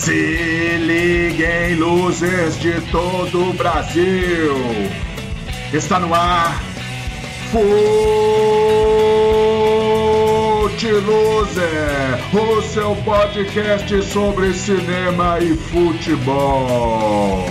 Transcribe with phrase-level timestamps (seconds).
[0.00, 4.54] Se liguem, luzes de todo o Brasil.
[5.74, 6.58] Está no ar.
[7.50, 7.60] Fute
[10.90, 17.44] Loser, o seu podcast sobre cinema e futebol.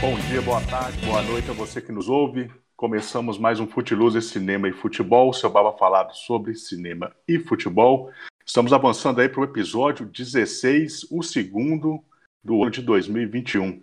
[0.00, 2.50] Bom dia, boa tarde, boa noite a você que nos ouve.
[2.80, 8.10] Começamos mais um Futiluser Cinema e Futebol, seu baba falado sobre cinema e futebol.
[8.42, 12.02] Estamos avançando aí para o episódio 16, o segundo
[12.42, 13.82] do ano de 2021.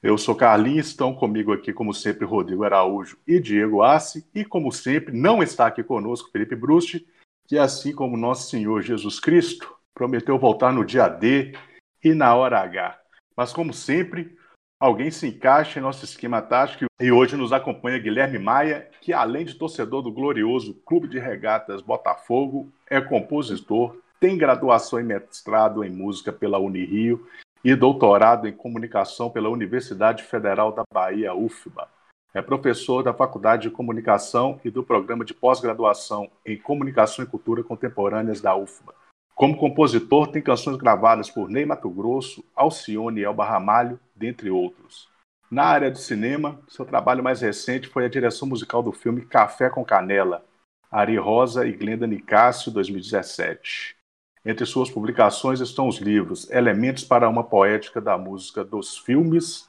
[0.00, 4.70] Eu sou Carlinhos, estão comigo aqui, como sempre, Rodrigo Araújo e Diego Assi, e como
[4.70, 7.04] sempre, não está aqui conosco Felipe Brusti,
[7.48, 11.56] que assim como nosso Senhor Jesus Cristo, prometeu voltar no dia D
[12.04, 13.02] e na hora H.
[13.36, 14.38] Mas como sempre,
[14.82, 16.86] alguém se encaixa em nosso esquema tático.
[17.00, 21.80] E hoje nos acompanha Guilherme Maia, que além de torcedor do glorioso Clube de Regatas
[21.80, 27.24] Botafogo, é compositor, tem graduação e mestrado em música pela Unirio
[27.64, 31.88] e doutorado em comunicação pela Universidade Federal da Bahia, UFBA.
[32.34, 37.62] É professor da Faculdade de Comunicação e do Programa de Pós-Graduação em Comunicação e Cultura
[37.62, 38.94] Contemporâneas da UFBA.
[39.34, 45.08] Como compositor, tem canções gravadas por Ney Mato Grosso, Alcione e Elba Ramalho, dentre outros.
[45.50, 49.68] Na área de cinema, seu trabalho mais recente foi a direção musical do filme Café
[49.68, 50.44] com Canela,
[50.90, 53.96] Ari Rosa e Glenda Nicásio, 2017.
[54.44, 59.68] Entre suas publicações estão os livros Elementos para uma Poética da Música dos Filmes,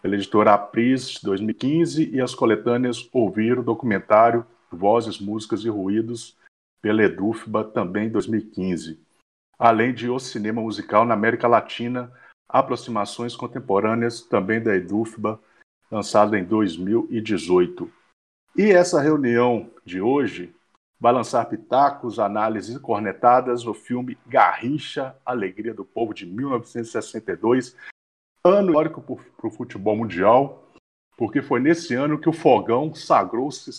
[0.00, 6.36] pela editora Apris, 2015, e as coletâneas Ouvir o Documentário Vozes, Músicas e Ruídos,
[6.86, 9.04] pela Edufba, também 2015.
[9.58, 12.12] Além de O Cinema Musical na América Latina,
[12.48, 15.40] Aproximações Contemporâneas, também da Edufba,
[15.90, 17.90] lançado em 2018.
[18.56, 20.54] E essa reunião de hoje
[21.00, 27.76] vai lançar pitacos, análises cornetadas no filme Garrincha, Alegria do Povo, de 1962,
[28.44, 29.02] ano histórico
[29.36, 30.70] para o futebol mundial,
[31.16, 33.72] porque foi nesse ano que o Fogão sagrou-se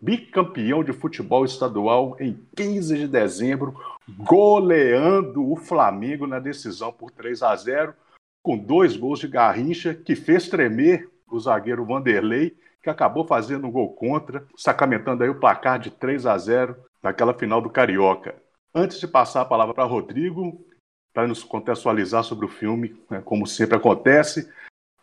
[0.00, 3.78] bicampeão de futebol estadual em 15 de dezembro,
[4.08, 7.94] goleando o Flamengo na decisão por 3 a 0,
[8.42, 13.70] com dois gols de Garrincha, que fez tremer o zagueiro Vanderlei, que acabou fazendo um
[13.70, 18.34] gol contra, sacramentando aí o placar de 3 a 0 naquela final do Carioca.
[18.74, 20.64] Antes de passar a palavra para Rodrigo,
[21.12, 24.50] para nos contextualizar sobre o filme, né, como sempre acontece,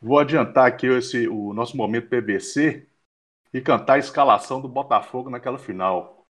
[0.01, 2.87] vou adiantar aqui esse, o nosso momento PBC,
[3.53, 6.25] e cantar a escalação do Botafogo naquela final.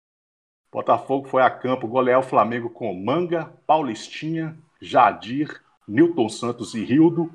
[0.72, 7.32] Botafogo foi a campo golear o Flamengo com Manga, Paulistinha, Jadir, Newton Santos e Rildo,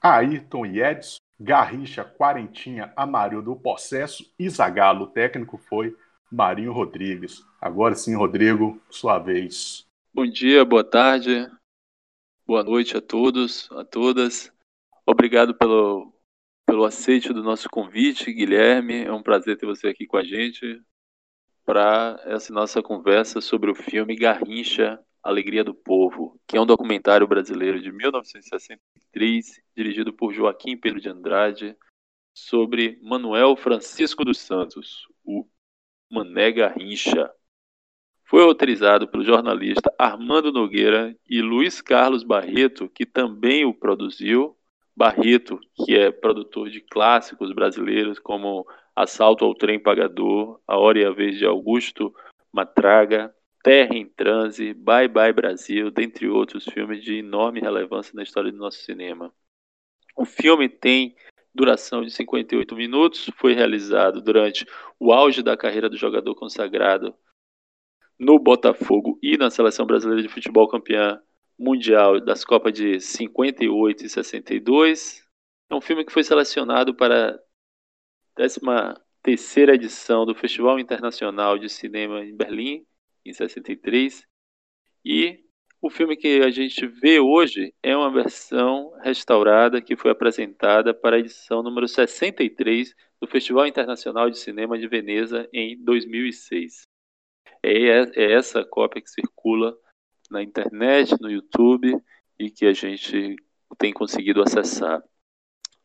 [0.00, 5.04] Ayrton e Edson, Garrincha, Quarentinha, Amarildo, Possesso e Zagalo.
[5.04, 5.96] O técnico foi
[6.30, 7.44] Marinho Rodrigues.
[7.60, 9.84] Agora sim, Rodrigo, sua vez.
[10.12, 11.50] Bom dia, boa tarde,
[12.46, 14.52] boa noite a todos, a todas.
[15.06, 16.11] Obrigado pelo
[16.72, 19.04] pelo aceite do nosso convite, Guilherme.
[19.04, 20.82] É um prazer ter você aqui com a gente
[21.66, 27.26] para essa nossa conversa sobre o filme Garrincha, Alegria do Povo, que é um documentário
[27.26, 31.76] brasileiro de 1963, dirigido por Joaquim Pedro de Andrade,
[32.32, 35.46] sobre Manuel Francisco dos Santos, o
[36.10, 37.30] Mané Garrincha.
[38.24, 44.56] Foi autorizado pelo jornalista Armando Nogueira e Luiz Carlos Barreto, que também o produziu,
[44.96, 51.04] Barreto, que é produtor de clássicos brasileiros como Assalto ao Trem Pagador, A Hora e
[51.04, 52.14] a Vez de Augusto
[52.52, 58.52] Matraga, Terra em Transe, Bye Bye Brasil, dentre outros filmes de enorme relevância na história
[58.52, 59.32] do nosso cinema.
[60.14, 61.16] O filme tem
[61.54, 64.66] duração de 58 minutos, foi realizado durante
[64.98, 67.14] o auge da carreira do jogador consagrado
[68.18, 71.20] no Botafogo e na Seleção Brasileira de Futebol campeã
[71.58, 75.22] mundial das Copas de 58 e 62.
[75.70, 77.38] É um filme que foi selecionado para a
[78.34, 78.60] 13
[79.22, 82.84] terceira edição do Festival Internacional de Cinema em Berlim,
[83.24, 84.26] em 63.
[85.04, 85.40] E
[85.80, 91.16] o filme que a gente vê hoje é uma versão restaurada que foi apresentada para
[91.16, 96.82] a edição número 63 do Festival Internacional de Cinema de Veneza em 2006.
[97.62, 99.76] É, é essa cópia que circula
[100.32, 101.96] na internet, no YouTube
[102.38, 103.36] e que a gente
[103.78, 105.02] tem conseguido acessar.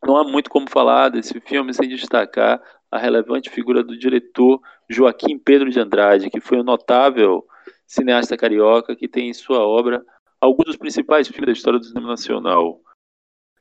[0.03, 5.37] Não há muito como falar desse filme sem destacar a relevante figura do diretor Joaquim
[5.37, 7.45] Pedro de Andrade, que foi um notável
[7.85, 10.03] cineasta carioca que tem em sua obra
[10.39, 12.79] alguns dos principais filmes da história do cinema nacional.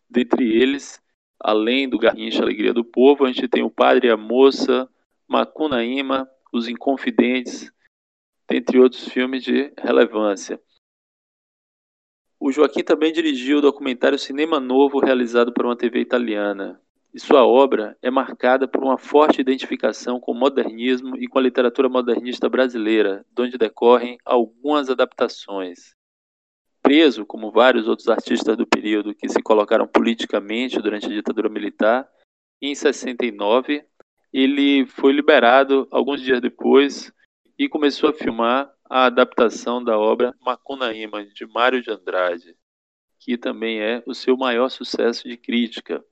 [0.08, 1.02] Dentre eles,
[1.40, 4.88] além do Garrincha Alegria do Povo, a gente tem O Padre e a Moça,
[5.26, 7.72] Macunaíma, Os Inconfidentes,
[8.48, 10.60] dentre outros filmes de relevância.
[12.38, 16.80] O Joaquim também dirigiu o documentário Cinema Novo, realizado por uma TV italiana.
[17.12, 21.42] E sua obra é marcada por uma forte identificação com o modernismo e com a
[21.42, 25.94] literatura modernista brasileira, onde decorrem algumas adaptações.
[26.82, 32.06] Preso, como vários outros artistas do período que se colocaram politicamente durante a ditadura militar,
[32.60, 33.82] em 69
[34.30, 37.10] ele foi liberado alguns dias depois
[37.58, 42.56] e começou a filmar a adaptação da obra Macunaíma, de Mário de Andrade,
[43.18, 46.04] que também é o seu maior sucesso de crítica.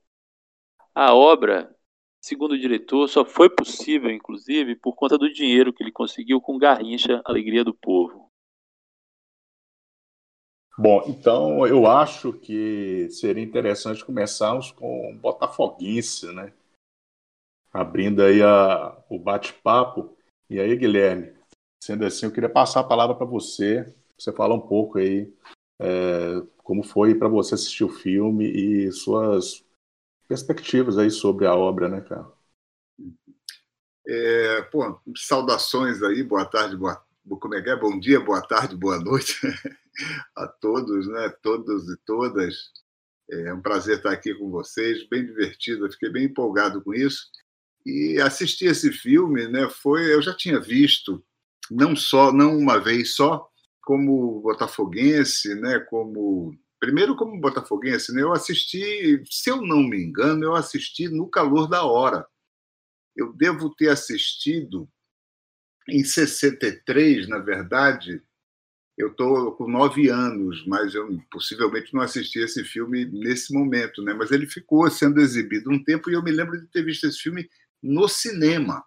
[0.95, 1.75] A obra,
[2.21, 6.59] segundo o diretor, só foi possível, inclusive, por conta do dinheiro que ele conseguiu com
[6.59, 8.31] Garrincha, Alegria do Povo.
[10.77, 16.53] Bom, então eu acho que seria interessante começarmos com Botafoguense, né?
[17.73, 20.17] Abrindo aí a, o bate-papo.
[20.51, 21.34] E aí, Guilherme,
[21.85, 25.31] sendo assim, eu queria passar a palavra para você, você falar um pouco aí
[25.79, 29.63] é, como foi para você assistir o filme e suas
[30.27, 32.27] perspectivas aí sobre a obra, né, cara?
[34.07, 37.05] É, pô, saudações aí, boa tarde, boa,
[37.39, 37.77] como é que é?
[37.77, 39.39] Bom dia, boa tarde, boa noite
[40.35, 41.29] a todos, né?
[41.43, 42.73] Todos e todas.
[43.31, 47.31] É um prazer estar aqui com vocês, bem divertido, eu fiquei bem empolgado com isso.
[47.85, 51.23] E assistir esse filme, né, foi, eu já tinha visto,
[51.71, 53.49] não só, não uma vez só,
[53.83, 60.45] como botafoguense, né, como Primeiro, como botafoguense, né, eu assisti, se eu não me engano,
[60.45, 62.27] eu assisti no calor da hora.
[63.17, 64.87] Eu devo ter assistido
[65.89, 68.23] em 63, na verdade.
[68.99, 74.13] Eu estou com nove anos, mas eu possivelmente não assisti esse filme nesse momento, né?
[74.13, 77.19] Mas ele ficou sendo exibido um tempo e eu me lembro de ter visto esse
[77.19, 77.49] filme
[77.83, 78.85] no cinema,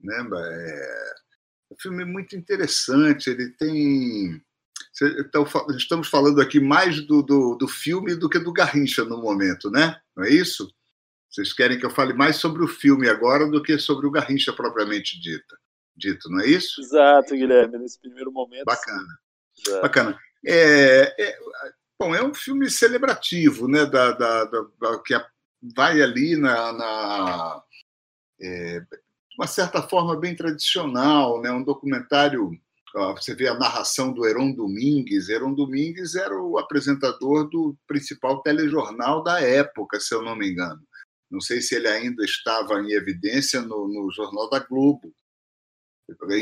[0.00, 0.16] né?
[0.32, 1.27] É
[1.70, 3.30] um filme muito interessante.
[3.30, 4.40] Ele tem
[5.20, 9.70] então, estamos falando aqui mais do, do, do, filme do que do Garrincha no momento,
[9.70, 9.96] né?
[10.16, 10.72] Não é isso?
[11.30, 14.52] Vocês querem que eu fale mais sobre o filme agora do que sobre o Garrincha
[14.52, 15.56] propriamente dito,
[15.96, 16.80] dito não é isso?
[16.80, 18.64] Exato, Guilherme, nesse primeiro momento.
[18.64, 19.18] Bacana.
[19.82, 20.18] Bacana.
[20.44, 21.38] É, é,
[21.98, 23.86] bom, é um filme celebrativo, né?
[23.86, 25.14] Da, da, da, da que
[25.76, 26.72] vai ali na.
[26.72, 27.62] na
[28.40, 28.82] é,
[29.38, 31.50] uma certa forma bem tradicional, né?
[31.52, 32.50] um documentário
[33.14, 35.28] você vê a narração do Heron Domingues.
[35.28, 40.80] Heron Domingues era o apresentador do principal telejornal da época, se eu não me engano.
[41.30, 45.14] Não sei se ele ainda estava em evidência no, no Jornal da Globo.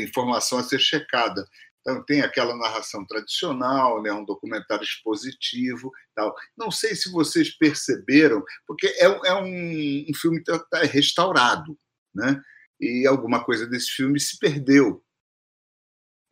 [0.01, 1.45] Informação a ser checada.
[1.81, 5.91] Então, tem aquela narração tradicional, né, um documentário expositivo.
[6.15, 6.33] Tal.
[6.57, 11.77] Não sei se vocês perceberam, porque é, é um, um filme que está restaurado,
[12.15, 12.41] né?
[12.79, 15.03] E alguma coisa desse filme se perdeu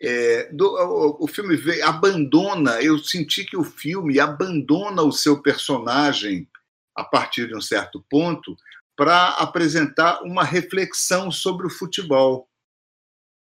[0.01, 6.47] é, do, o, o, filme abandona, eu senti que o filme abandona o seu personagem
[6.95, 8.55] a partir de um certo ponto
[8.95, 12.49] para apresentar uma reflexão sobre o futebol,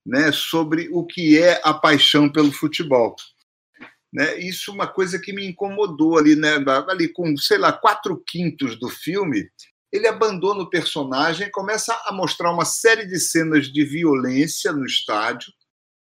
[0.05, 3.15] né, sobre o que é a paixão pelo futebol.
[4.11, 4.39] Né?
[4.39, 6.55] Isso é uma coisa que me incomodou ali, né?
[6.89, 9.49] ali com, sei lá, quatro quintos do filme,
[9.91, 15.51] ele abandona o personagem, começa a mostrar uma série de cenas de violência no estádio,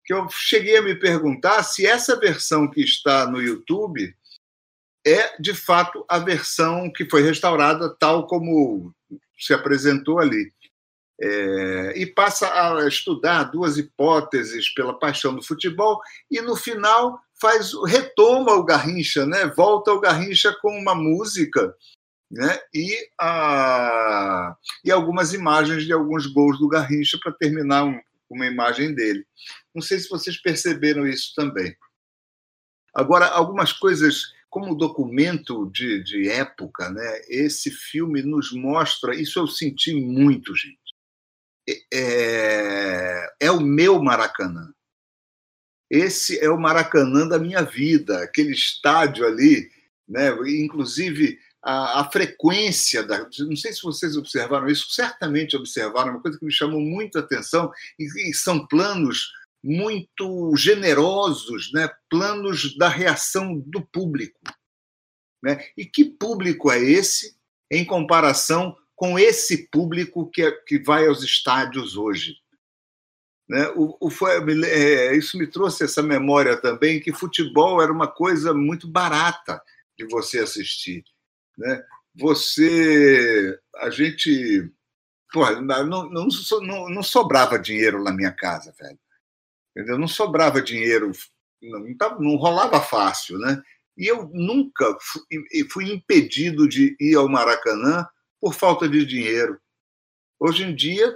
[0.04, 4.13] que eu cheguei a me perguntar se essa versão que está no YouTube
[5.06, 8.94] é de fato a versão que foi restaurada tal como
[9.38, 10.51] se apresentou ali.
[11.24, 16.01] É, e passa a estudar duas hipóteses pela paixão do futebol
[16.32, 19.46] e no final faz retoma o Garrincha, né?
[19.46, 21.75] Volta o Garrincha com uma música,
[22.32, 22.60] né?
[22.74, 28.96] E a e algumas imagens de alguns gols do Garrincha para terminar um, uma imagem
[28.96, 29.26] dele.
[29.76, 31.76] Não sei se vocês perceberam isso também.
[32.94, 37.22] Agora, algumas coisas, como documento de, de época, né?
[37.28, 40.80] esse filme nos mostra, isso eu senti muito, gente.
[41.94, 44.74] É, é o meu Maracanã.
[45.90, 49.70] Esse é o Maracanã da minha vida, aquele estádio ali,
[50.08, 50.30] né?
[50.48, 53.27] inclusive a, a, frequência da.
[53.39, 57.22] Não sei se vocês observaram isso, certamente observaram, uma coisa que me chamou muito a
[57.22, 59.32] atenção, e, e são planos
[59.63, 61.89] muito generosos, né?
[62.10, 64.39] planos da reação do público.
[65.44, 65.63] Né?
[65.77, 67.36] E que público é esse
[67.70, 72.36] em comparação com esse público que, é, que vai aos estádios hoje?
[73.48, 73.68] Né?
[73.75, 74.27] O, o,
[74.65, 79.62] é, isso me trouxe essa memória também que futebol era uma coisa muito barata
[79.98, 81.03] de você assistir.
[81.58, 81.84] Né?
[82.15, 84.72] Você, a gente
[85.34, 89.00] não, não, não, não sobrava dinheiro na minha casa, velho.
[89.75, 89.98] Entendeu?
[89.98, 91.12] Não sobrava dinheiro,
[91.62, 93.62] não, não rolava fácil, né?
[93.98, 95.24] E eu nunca fui,
[95.70, 98.05] fui impedido de ir ao Maracanã
[98.39, 99.60] por falta de dinheiro.
[100.39, 101.15] Hoje em dia,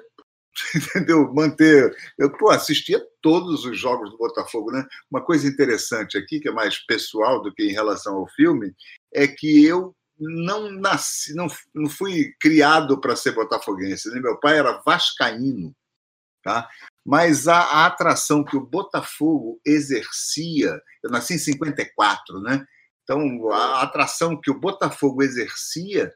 [0.75, 1.33] entendeu?
[1.33, 1.93] Manter.
[2.17, 4.85] Eu pô, assistia todos os jogos do Botafogo, né?
[5.09, 8.73] Uma coisa interessante aqui, que é mais pessoal do que em relação ao filme,
[9.13, 14.09] é que eu não nasci, não, não fui criado para ser botafoguense.
[14.09, 14.19] Né?
[14.19, 15.75] Meu pai era vascaíno,
[16.43, 16.67] tá?
[17.05, 22.65] Mas a, a, atração que o Botafogo exercia, eu nasci em 54, né?
[23.03, 26.13] Então a atração que o Botafogo exercia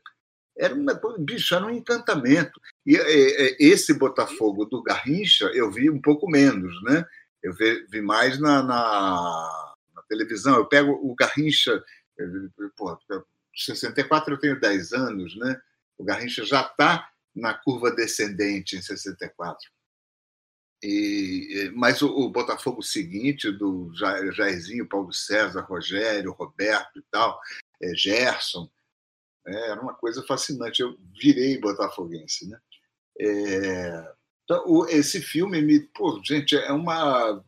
[0.57, 2.59] era, uma, bicho, era um encantamento.
[2.85, 2.95] E
[3.59, 7.05] esse Botafogo do Garrincha eu vi um pouco menos, né?
[7.41, 10.55] Eu vi, vi mais na, na, na, televisão.
[10.57, 11.81] Eu pego o Garrincha,
[12.75, 12.97] porra,
[13.55, 15.59] 64 eu tenho 10 anos, né?
[15.97, 19.69] O Garrincha já está na curva descendente em 64.
[20.81, 27.39] E, mas o, o Botafogo seguinte, do Jairzinho, Paulo César, Rogério, Roberto e tal,
[27.81, 28.69] é, Gerson,
[29.45, 30.81] é, era uma coisa fascinante.
[30.81, 32.59] Eu virei botafoguense, né?
[33.19, 34.13] É,
[34.45, 37.43] então, o, esse filme me, pô, gente, é uma,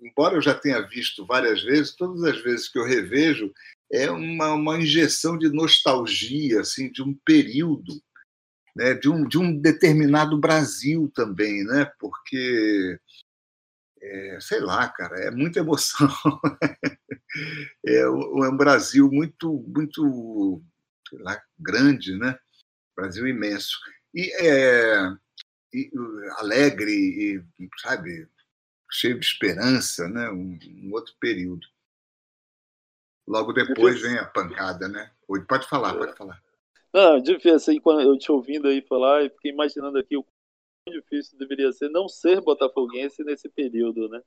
[0.00, 3.52] embora eu já tenha visto várias vezes, todas as vezes que eu revejo
[3.94, 7.94] é uma, uma injeção de nostalgia, assim, de um período,
[8.76, 11.90] né, de um, de um determinado Brasil também, né?
[11.98, 12.98] Porque
[14.04, 16.08] é, sei lá, cara, é muita emoção.
[17.86, 20.62] é, é um Brasil muito, muito
[21.12, 22.38] lá, grande, né?
[22.96, 23.78] Brasil imenso.
[24.14, 25.10] E, é,
[25.72, 25.90] e
[26.38, 27.42] alegre, e,
[27.80, 28.28] sabe,
[28.90, 30.30] cheio de esperança, né?
[30.30, 31.66] Um, um, outro período.
[33.26, 35.10] Logo depois vem a pancada, né?
[35.48, 36.42] Pode falar, pode falar.
[36.92, 41.00] Não, difícil, assim, quando eu te ouvindo aí falar, eu fiquei imaginando aqui o quão
[41.00, 44.20] difícil deveria ser não ser botafoguense nesse período, né?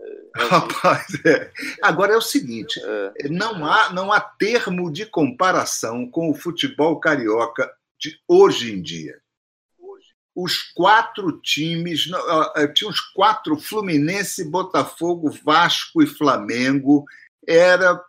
[0.00, 1.52] É, Rapaz, é.
[1.82, 3.28] agora é o seguinte: é.
[3.28, 9.20] não, há, não há termo de comparação com o futebol carioca de hoje em dia.
[10.36, 12.08] Os quatro times,
[12.74, 17.04] tinha os quatro: Fluminense, Botafogo, Vasco e Flamengo.
[17.46, 18.00] Era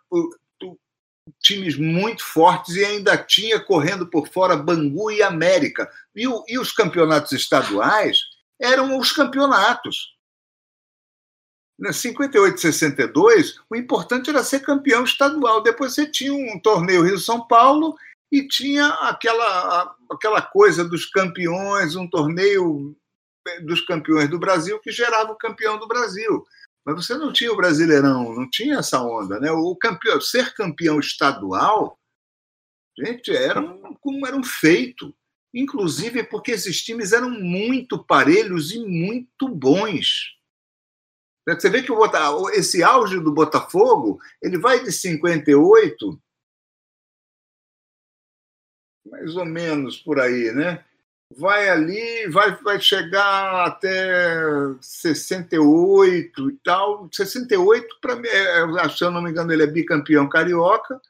[1.40, 5.90] times muito fortes e ainda tinha correndo por fora Bangu e América.
[6.14, 8.18] E, o, e os campeonatos estaduais
[8.60, 10.16] eram os campeonatos
[11.92, 15.62] 58 e 62, o importante era ser campeão estadual.
[15.62, 17.94] Depois você tinha um torneio Rio-São Paulo
[18.32, 22.96] e tinha aquela, aquela coisa dos campeões, um torneio
[23.62, 26.44] dos campeões do Brasil que gerava o campeão do Brasil.
[26.86, 29.40] Mas você não tinha o Brasileirão, não tinha essa onda.
[29.40, 29.50] Né?
[29.50, 31.98] O campeão, ser campeão estadual,
[32.96, 35.12] gente, era um, era um feito.
[35.52, 40.36] Inclusive porque esses times eram muito parelhos e muito bons.
[41.48, 46.20] Você vê que o, esse auge do Botafogo ele vai de 58,
[49.06, 50.84] mais ou menos por aí, né?
[51.34, 54.38] Vai ali, vai, vai chegar até
[54.80, 57.08] 68 e tal.
[57.12, 61.00] 68, para mim, é, se eu não me engano, ele é bicampeão carioca.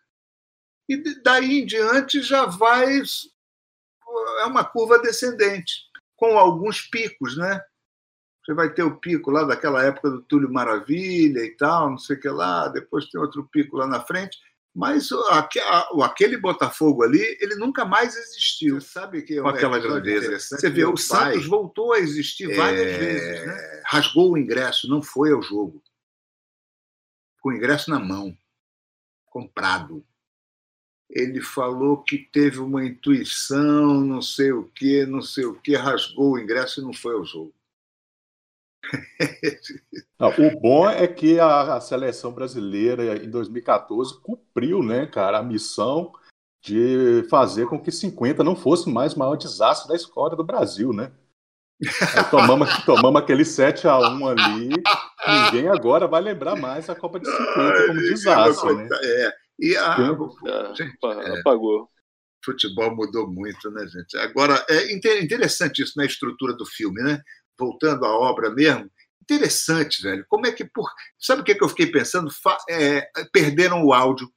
[0.89, 3.03] E daí em diante já vai.
[4.41, 5.83] É uma curva descendente,
[6.17, 7.61] com alguns picos, né?
[8.45, 12.17] Você vai ter o pico lá daquela época do Túlio Maravilha e tal, não sei
[12.17, 14.39] o que lá, depois tem outro pico lá na frente.
[14.77, 15.09] Mas
[16.03, 18.79] aquele Botafogo ali, ele nunca mais existiu.
[18.79, 20.39] Você sabe que é com aquela grandeza.
[20.39, 22.99] Você vê, o pai, Santos voltou a existir várias é...
[22.99, 23.47] vezes.
[23.47, 23.83] Né?
[23.87, 25.83] Rasgou o ingresso, não foi ao jogo.
[27.41, 28.37] Com o ingresso na mão,
[29.25, 30.05] comprado.
[31.09, 36.33] Ele falou que teve uma intuição, não sei o que, não sei o que, rasgou
[36.33, 37.55] o ingresso e não foi ao jogo.
[40.19, 45.43] Não, o bom é que a, a, seleção brasileira em 2014 cumpriu, né, cara, a
[45.43, 46.13] missão
[46.63, 50.93] de fazer com que 50 não fosse mais o maior desastre da história do Brasil,
[50.93, 51.13] né?
[52.31, 54.69] tomamos, tomamos aquele 7 a 1 ali.
[55.29, 58.89] Ninguém agora vai lembrar mais a Copa de 50 como desastre, né?
[59.03, 59.33] É.
[59.59, 59.97] E a,
[60.47, 61.89] é, gente, é, apagou.
[62.45, 64.17] Futebol mudou muito, né, gente?
[64.19, 67.21] Agora, é interessante isso na estrutura do filme, né?
[67.59, 68.91] Voltando à obra mesmo,
[69.23, 70.25] interessante, velho.
[70.29, 70.91] Como é que por.
[71.19, 72.31] Sabe o que, é que eu fiquei pensando?
[72.69, 74.33] É, perderam o áudio.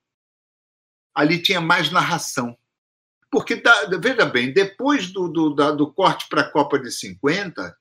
[1.14, 2.58] Ali tinha mais narração.
[3.32, 3.62] Porque,
[4.02, 7.78] veja bem, depois do, do, da, do corte para a Copa de 50,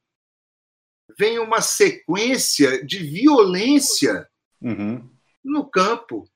[1.18, 4.28] vem uma sequência de violência
[4.60, 5.08] uhum.
[5.42, 6.28] no campo.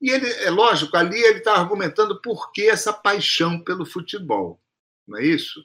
[0.00, 4.58] E ele, é lógico, ali ele está argumentando por que essa paixão pelo futebol.
[5.06, 5.62] Não é isso?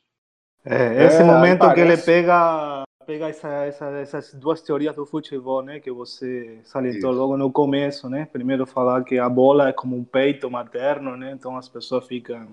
[0.65, 5.61] É, esse é, momento que ele pega pega essa, essa, essas duas teorias do futebol,
[5.61, 7.19] né, que você salientou Isso.
[7.19, 8.27] logo no começo, né?
[8.31, 11.31] Primeiro falar que a bola é como um peito materno, né?
[11.31, 12.47] Então as pessoas ficam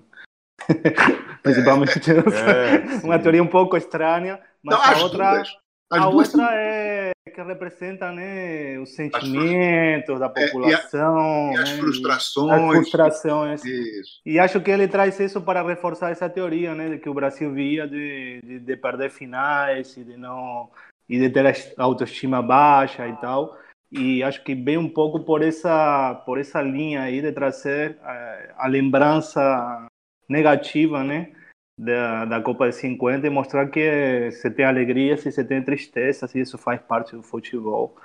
[1.41, 5.57] principalmente é, uma teoria um pouco estranha, mas Não, a outra duas,
[5.99, 11.49] a outra é que representa né, os sentimentos da população.
[11.49, 12.51] É, e, a, e as né, frustrações.
[12.51, 13.65] As frustrações.
[13.65, 14.21] Isso.
[14.25, 17.51] E acho que ele traz isso para reforçar essa teoria, né, de que o Brasil
[17.51, 20.69] via de, de, de perder finais e de não
[21.09, 23.57] e de ter a autoestima baixa e tal.
[23.91, 28.13] E acho que vem um pouco por essa por essa linha aí de trazer a,
[28.13, 29.87] eh, a lembrança
[30.27, 31.31] negativa, né?
[31.77, 36.27] Da, da Copa de 50 e mostrar que você tem alegria, se você tem tristeza,
[36.27, 37.95] se isso faz parte do futebol.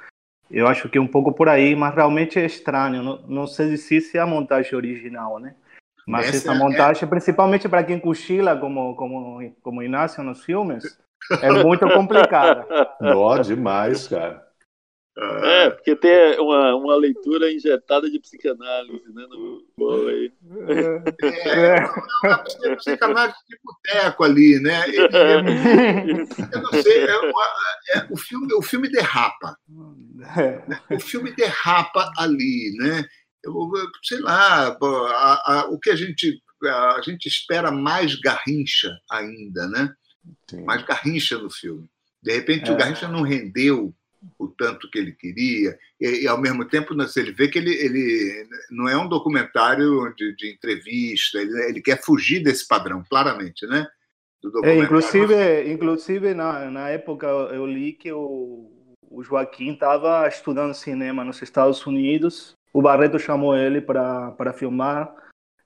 [0.50, 3.02] Eu acho que é um pouco por aí, mas realmente é estranho.
[3.02, 5.54] Não, não sei se é a montagem original, né?
[6.06, 7.06] Mas essa, essa é montagem, é...
[7.06, 10.98] principalmente para quem cochila, como, como, como Inácio nos filmes,
[11.42, 12.66] é muito complicada.
[12.98, 14.47] Nó, demais, cara.
[15.20, 19.26] É, porque tem uma, uma leitura injetada de psicanálise, né?
[19.28, 20.32] No bolo aí.
[21.44, 24.88] É, é, psicanálise de boteco ali, né?
[24.88, 25.38] Ele, é,
[26.54, 29.56] eu não sei, é, é, o, filme, o filme derrapa.
[30.88, 33.04] O filme derrapa ali, né?
[33.42, 33.54] Eu,
[34.04, 39.92] sei lá, a, a, o que a gente, a gente espera mais garrincha ainda, né?
[40.48, 40.64] Sim.
[40.64, 41.88] Mais garrincha no filme.
[42.22, 42.76] De repente, o é.
[42.76, 43.94] Garrincha não rendeu
[44.38, 48.48] o tanto que ele queria, e, e ao mesmo tempo ele vê que ele, ele
[48.70, 53.86] não é um documentário de, de entrevista, ele, ele, quer fugir desse padrão, claramente, né?
[54.62, 58.70] É, inclusive, inclusive na, na época eu li que o,
[59.02, 65.12] o Joaquim estava estudando cinema nos Estados Unidos, o Barreto chamou ele para filmar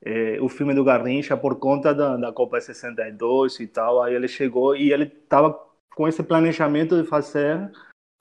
[0.04, 4.28] é, o filme do Garrincha por conta da, da Copa 62 e tal, aí ele
[4.28, 5.58] chegou e ele estava
[5.94, 7.70] com esse planejamento de fazer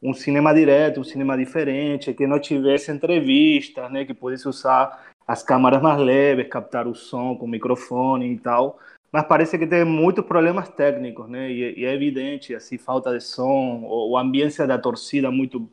[0.01, 5.43] um cinema direto, um cinema diferente, que não tivesse entrevistas, né, que pudesse usar as
[5.43, 8.79] câmaras mais leves, captar o som com o microfone e tal.
[9.11, 11.51] Mas parece que tem muitos problemas técnicos, né?
[11.51, 15.69] E, e é evidente, assim, falta de som, o, a ambiência da torcida muito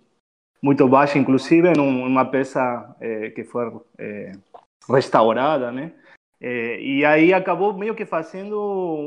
[0.60, 4.32] muito baixa, inclusive numa peça é, que foi é,
[4.88, 5.92] restaurada, né?
[6.40, 8.60] É, e aí acabou meio que fazendo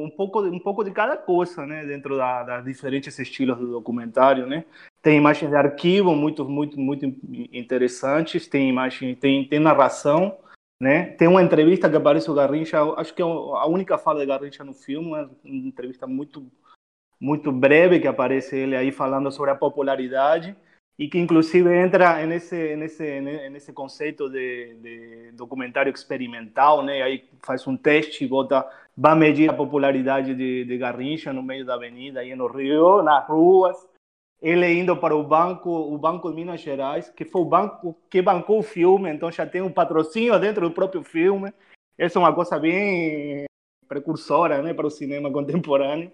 [0.04, 4.46] um pouco um pouco de cada coisa, né, dentro da, das diferentes estilos do documentário,
[4.48, 4.66] né.
[5.02, 7.06] Tem imagens de arquivo muito muito muito
[7.52, 10.38] interessantes, tem imagem, tem tem narração,
[10.80, 11.06] né.
[11.18, 14.64] Tem uma entrevista que aparece o Garrincha, acho que é a única fala de Garrincha
[14.64, 16.52] no filme, uma entrevista muito
[17.20, 20.56] muito breve que aparece ele aí falando sobre a popularidade
[20.98, 27.02] e que inclusive entra nesse nesse nesse conceito de, de, documentário experimental, né?
[27.02, 31.74] Aí faz um teste bota vai medir a popularidade de, de Garrincha no meio da
[31.76, 33.90] avenida aí no Rio, nas ruas.
[34.41, 38.21] Ele indo para o banco, o Banco de Minas Gerais, que foi o banco que
[38.21, 41.54] bancou o filme, então já tem um patrocínio dentro do próprio filme.
[41.95, 43.45] Essa é uma coisa bem
[43.88, 46.12] precursora, né, para o cinema contemporâneo.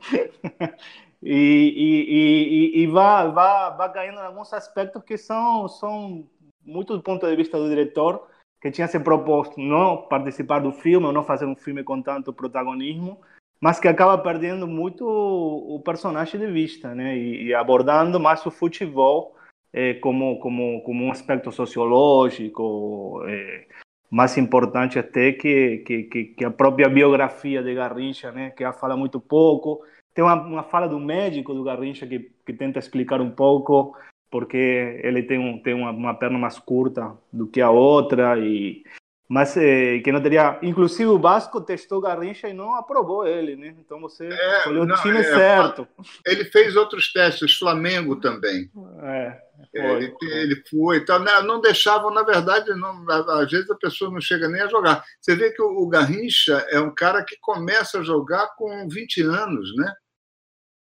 [1.23, 6.27] e, e, e, e vai, vai, vai em alguns aspectos que são, são
[6.65, 8.27] muito do ponto de vista do diretor,
[8.59, 12.33] que tinha se proposto não participar do filme, ou não fazer um filme com tanto
[12.33, 13.21] protagonismo,
[13.60, 17.17] mas que acaba perdendo muito o, personagem de vista, né?
[17.17, 19.36] E, e abordando mais o futebol
[19.74, 23.65] eh, como, como, como um aspecto sociológico, eh,
[24.10, 28.52] mais importante até que, que, que, a própria biografia de Garrincha, né?
[28.52, 32.54] Que ela fala muito pouco, tem uma, uma fala do médico do Garrincha que, que
[32.54, 33.96] tenta explicar um pouco
[34.30, 38.84] porque ele tem, um, tem uma, uma perna mais curta do que a outra e
[39.27, 40.57] mas é, que não teria.
[40.61, 43.75] Inclusive o Vasco testou Garrincha e não aprovou ele, né?
[43.79, 45.87] Então você é, escolheu o time é, certo.
[46.25, 48.71] Ele fez outros testes, Flamengo também.
[49.01, 49.37] É,
[49.71, 50.29] foi, ele, foi.
[50.29, 50.97] ele foi.
[50.97, 55.03] Então, não deixavam, na verdade, não, às vezes a pessoa não chega nem a jogar.
[55.19, 59.75] Você vê que o Garrincha é um cara que começa a jogar com 20 anos,
[59.75, 59.93] né?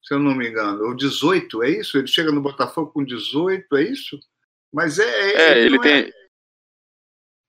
[0.07, 1.97] se eu não me engano, ou 18, é isso?
[1.97, 4.17] Ele chega no Botafogo com 18, é isso?
[4.73, 5.03] Mas é.
[5.03, 6.13] É, é ele, ele tem.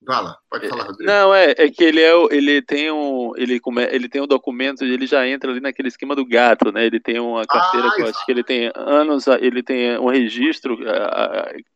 [0.08, 0.12] É...
[0.12, 1.10] Fala, pode falar, Rodrigo.
[1.10, 3.32] Não, é, é que ele, é, ele tem um.
[3.36, 6.86] Ele, come, ele tem um documento ele já entra ali naquele esquema do gato, né?
[6.86, 10.08] Ele tem uma carteira ah, que eu acho que ele tem anos, ele tem um
[10.08, 10.78] registro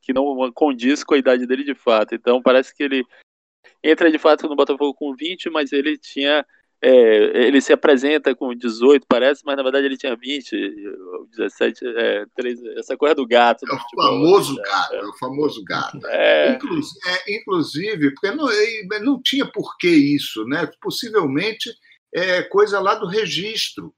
[0.01, 2.15] que não condiz com a idade dele de fato.
[2.15, 3.05] Então parece que ele
[3.83, 6.45] entra de fato no Botafogo com 20, mas ele tinha
[6.85, 10.51] é, ele se apresenta com 18, parece, mas na verdade ele tinha 20,
[11.31, 13.65] 17, é, 13, essa coisa do gato.
[13.71, 14.63] É o futebol, famoso né?
[14.65, 15.05] gato, é.
[15.05, 16.01] o famoso gato.
[16.13, 16.53] É.
[16.53, 18.49] Inclusive, é, inclusive, porque não,
[19.05, 20.69] não tinha por que isso, né?
[20.81, 21.71] Possivelmente
[22.13, 23.95] é coisa lá do registro.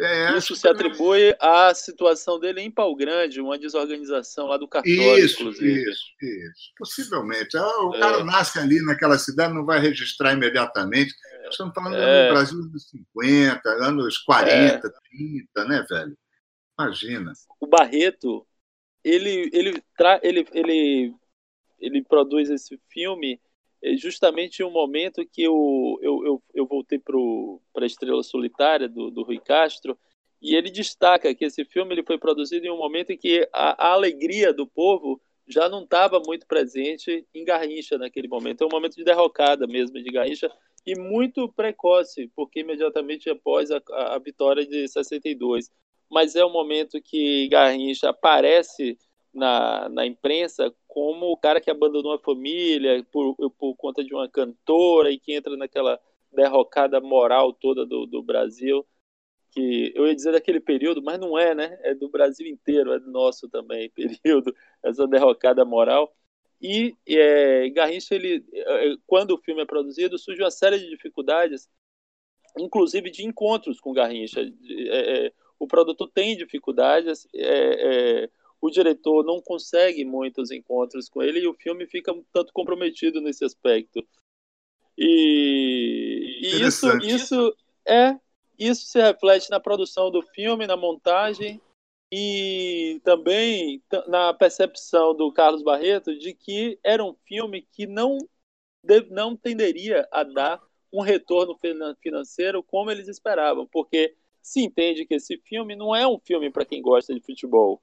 [0.00, 5.18] É, Isso se atribui à situação dele em Pau Grande, uma desorganização lá do cartório,
[5.18, 5.82] isso, inclusive.
[5.82, 6.72] Isso, isso.
[6.78, 7.56] Possivelmente.
[7.58, 8.24] Ah, o cara é.
[8.24, 11.12] nasce ali naquela cidade, não vai registrar imediatamente.
[11.44, 11.48] É.
[11.50, 12.28] Estamos falando é.
[12.28, 14.90] do Brasil dos 50, anos 40, é.
[15.10, 16.16] 30, né, velho?
[16.78, 17.32] Imagina.
[17.60, 18.46] O Barreto,
[19.04, 20.18] ele, ele, tra...
[20.22, 21.14] ele, ele,
[21.78, 23.38] ele produz esse filme é
[23.96, 27.16] justamente um momento que eu, eu, eu, eu voltei para
[27.82, 29.98] a Estrela Solitária, do, do Rui Castro,
[30.40, 33.88] e ele destaca que esse filme ele foi produzido em um momento em que a,
[33.88, 38.62] a alegria do povo já não estava muito presente em Garrincha naquele momento.
[38.62, 40.50] É um momento de derrocada mesmo de Garrincha
[40.86, 45.70] e muito precoce, porque imediatamente após a, a vitória de 62.
[46.10, 48.96] Mas é um momento que Garrincha aparece
[49.32, 54.28] na, na imprensa como o cara que abandonou a família por, por conta de uma
[54.28, 56.00] cantora e que entra naquela
[56.32, 58.86] derrocada moral toda do, do Brasil,
[59.50, 61.78] que eu ia dizer daquele período, mas não é, né?
[61.82, 66.14] É do Brasil inteiro, é do nosso também período, essa derrocada moral.
[66.60, 71.68] E é, Garrincha, ele, é, quando o filme é produzido, surge uma série de dificuldades,
[72.58, 74.40] inclusive de encontros com Garrincha.
[74.40, 81.22] É, é, o produtor tem dificuldades, é, é o diretor não consegue muitos encontros com
[81.22, 84.06] ele e o filme fica um tanto comprometido nesse aspecto.
[84.96, 88.18] E, e isso, isso é
[88.58, 91.58] isso se reflete na produção do filme, na montagem
[92.12, 98.18] e também na percepção do Carlos Barreto de que era um filme que não
[99.10, 100.60] não tenderia a dar
[100.92, 101.58] um retorno
[102.02, 106.64] financeiro como eles esperavam, porque se entende que esse filme não é um filme para
[106.64, 107.80] quem gosta de futebol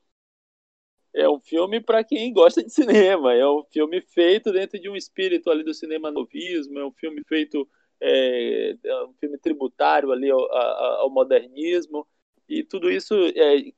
[1.18, 4.96] é um filme para quem gosta de cinema, é um filme feito dentro de um
[4.96, 7.68] espírito ali do cinema novismo, é um filme feito,
[8.00, 12.08] é, é um filme tributário ali ao, ao, modernismo,
[12.48, 13.72] e tudo isso é,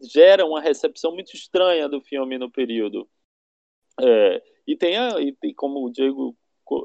[0.00, 3.08] gera uma recepção muito estranha do filme no período.
[4.00, 6.36] É, e tem, a, e tem, como o Diego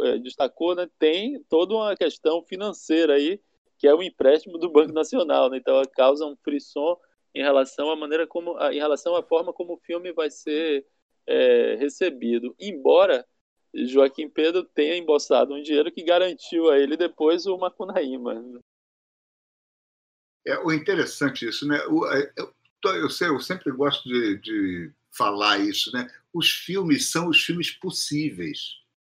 [0.01, 3.39] é, destacou, né, tem toda uma questão financeira aí,
[3.77, 6.97] que é o empréstimo do Banco Nacional, né, então causa um frisson
[7.33, 10.85] em relação à maneira como, em relação à forma como o filme vai ser
[11.25, 12.55] é, recebido.
[12.59, 13.25] Embora
[13.73, 18.61] Joaquim Pedro tenha embolsado um dinheiro que garantiu a ele depois o Macunaíma.
[20.45, 21.77] É o interessante isso, né?
[21.77, 22.53] É, eu,
[22.95, 26.07] eu, sei, eu sempre gosto de, de falar isso, né?
[26.33, 28.77] Os filmes são os filmes possíveis.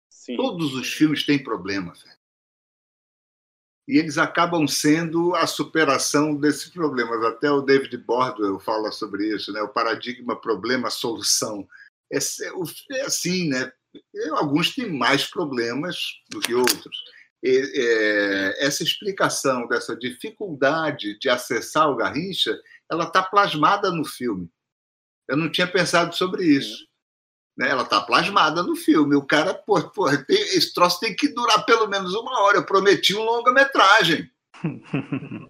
[0.10, 0.38] Sim.
[0.38, 2.04] Todos os filmes têm problemas.
[2.04, 2.14] Velho
[3.88, 7.24] e eles acabam sendo a superação desses problemas.
[7.24, 9.62] Até o David Bordwell fala sobre isso, né?
[9.62, 11.67] o paradigma problema-solução.
[12.12, 13.71] É, é, assim, né?
[14.32, 15.98] alguns têm mais problemas
[16.30, 16.98] do que outros.
[17.43, 24.50] E, é, essa explicação dessa dificuldade de acessar o Garrincha, ela está plasmada no filme.
[25.28, 26.85] Eu não tinha pensado sobre isso.
[27.58, 27.70] Né?
[27.70, 29.15] Ela está plasmada no filme.
[29.15, 32.58] O cara, pô, pô tem, esse troço tem que durar pelo menos uma hora.
[32.58, 34.30] Eu prometi um longa-metragem.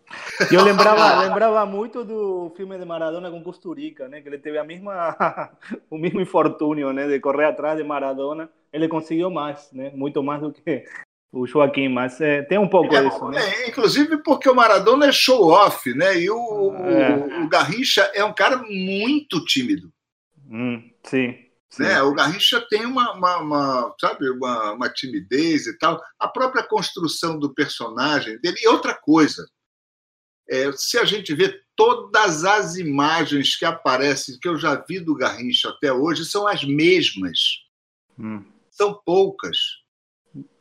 [0.51, 4.21] eu lembrava, lembrava muito do filme de Maradona com Costurica, né?
[4.21, 5.51] Que ele teve a mesma,
[5.89, 7.07] o mesmo infortúnio, né?
[7.07, 8.49] De correr atrás de Maradona.
[8.71, 9.91] Ele conseguiu mais, né?
[9.95, 10.85] Muito mais do que
[11.31, 13.41] o Joaquim, mas é, tem um pouco é, disso, né?
[13.41, 16.17] É, inclusive porque o Maradona é show-off, né?
[16.17, 17.15] E o, é.
[17.15, 19.91] o, o Garrincha é um cara muito tímido.
[20.49, 21.44] Hum, sim.
[21.79, 22.01] Né?
[22.01, 26.01] O Garrincha tem uma, uma, uma sabe, uma, uma, timidez e tal.
[26.19, 28.57] A própria construção do personagem dele.
[28.61, 29.45] E outra coisa,
[30.49, 35.15] é, se a gente vê todas as imagens que aparecem, que eu já vi do
[35.15, 37.39] Garrincha até hoje, são as mesmas.
[38.17, 38.43] Hum.
[38.69, 39.57] São poucas.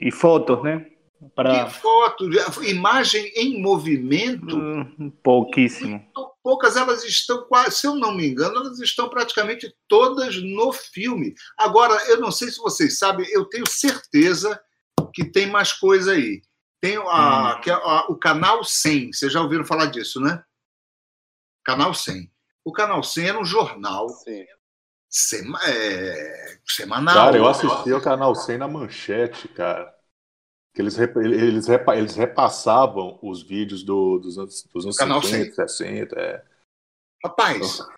[0.00, 0.90] E fotos, né?
[1.34, 1.66] Para...
[1.66, 2.28] E foto,
[2.62, 4.56] imagem em movimento.
[4.56, 5.90] Hum, pouquíssimo.
[5.90, 10.70] Muito poucas, elas estão quase, se eu não me engano, elas estão praticamente todas no
[10.72, 11.34] filme.
[11.56, 14.62] Agora, eu não sei se vocês sabem, eu tenho certeza
[15.14, 16.42] que tem mais coisa aí.
[16.82, 17.60] Tem a, hum.
[17.62, 20.44] que a, o Canal 100, vocês já ouviram falar disso, né?
[21.64, 22.30] Canal 100.
[22.62, 24.06] O Canal 100 era um jornal
[25.08, 27.14] Sema, é, semanal.
[27.14, 29.93] Cara, eu assisti o Canal 100 na manchete, cara
[30.74, 36.18] que eles, eles, eles repassavam os vídeos do, dos anos, dos anos Canal 50, 60.
[36.18, 36.44] É.
[37.24, 37.94] Rapaz, então...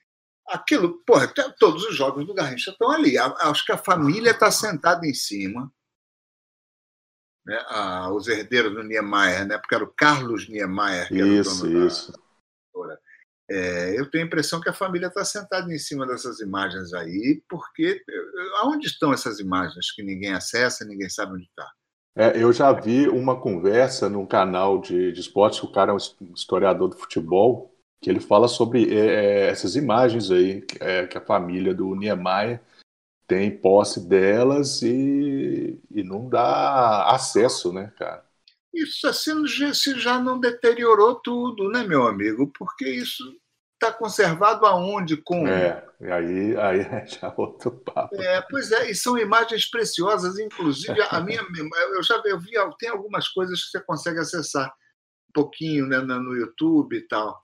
[0.48, 1.26] aquilo, porra,
[1.58, 3.16] todos os jogos do Garrincha estão ali.
[3.16, 5.72] Acho que a família está sentada em cima.
[7.46, 7.56] Né?
[7.68, 9.56] Ah, os herdeiros do Niemeyer, né?
[9.56, 12.12] porque era o Carlos Niemeyer que era isso, o dono isso.
[12.12, 12.26] da
[13.48, 17.40] é, eu tenho a impressão que a família está sentada em cima dessas imagens aí,
[17.48, 18.04] porque
[18.58, 21.72] aonde estão essas imagens que ninguém acessa, ninguém sabe onde está?
[22.16, 25.94] É, eu já vi uma conversa num canal de, de esportes, que o cara é
[25.94, 31.18] um historiador do futebol, que ele fala sobre é, é essas imagens aí, é, que
[31.18, 32.62] a família do Niemeyer
[33.26, 38.24] tem posse delas e, e não dá acesso, né, cara?
[38.72, 39.44] Isso assim
[39.98, 42.50] já não deteriorou tudo, né, meu amigo?
[42.57, 43.24] Porque isso
[43.76, 45.16] está conservado aonde?
[45.16, 45.46] Com...
[45.46, 48.20] É, aí, aí é já outro papo.
[48.20, 51.40] É, pois é, e são imagens preciosas, inclusive a minha
[51.94, 56.34] eu já eu vi, tem algumas coisas que você consegue acessar um pouquinho né, no
[56.34, 57.40] YouTube e tal.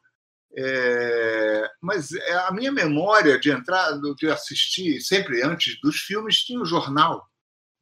[0.55, 6.61] É, mas é, a minha memória de entrar, de assistir, sempre antes dos filmes, tinha
[6.61, 7.27] o jornal.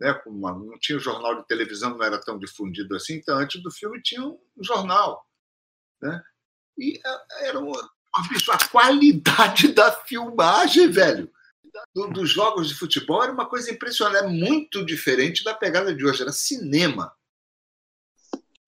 [0.00, 0.18] Né?
[0.26, 4.00] Não tinha o jornal de televisão, não era tão difundido assim, então antes do filme
[4.02, 5.24] tinha um jornal.
[6.00, 6.22] Né?
[6.78, 7.58] E é, era
[8.14, 11.30] a qualidade da filmagem, velho,
[12.12, 16.22] dos jogos de futebol era uma coisa impressionante, é muito diferente da pegada de hoje,
[16.22, 17.14] era cinema.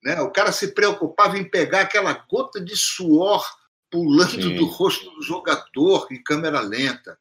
[0.03, 0.21] Né?
[0.21, 3.45] O cara se preocupava em pegar aquela gota de suor
[3.91, 4.57] pulando Sim.
[4.57, 7.19] do rosto do jogador em câmera lenta.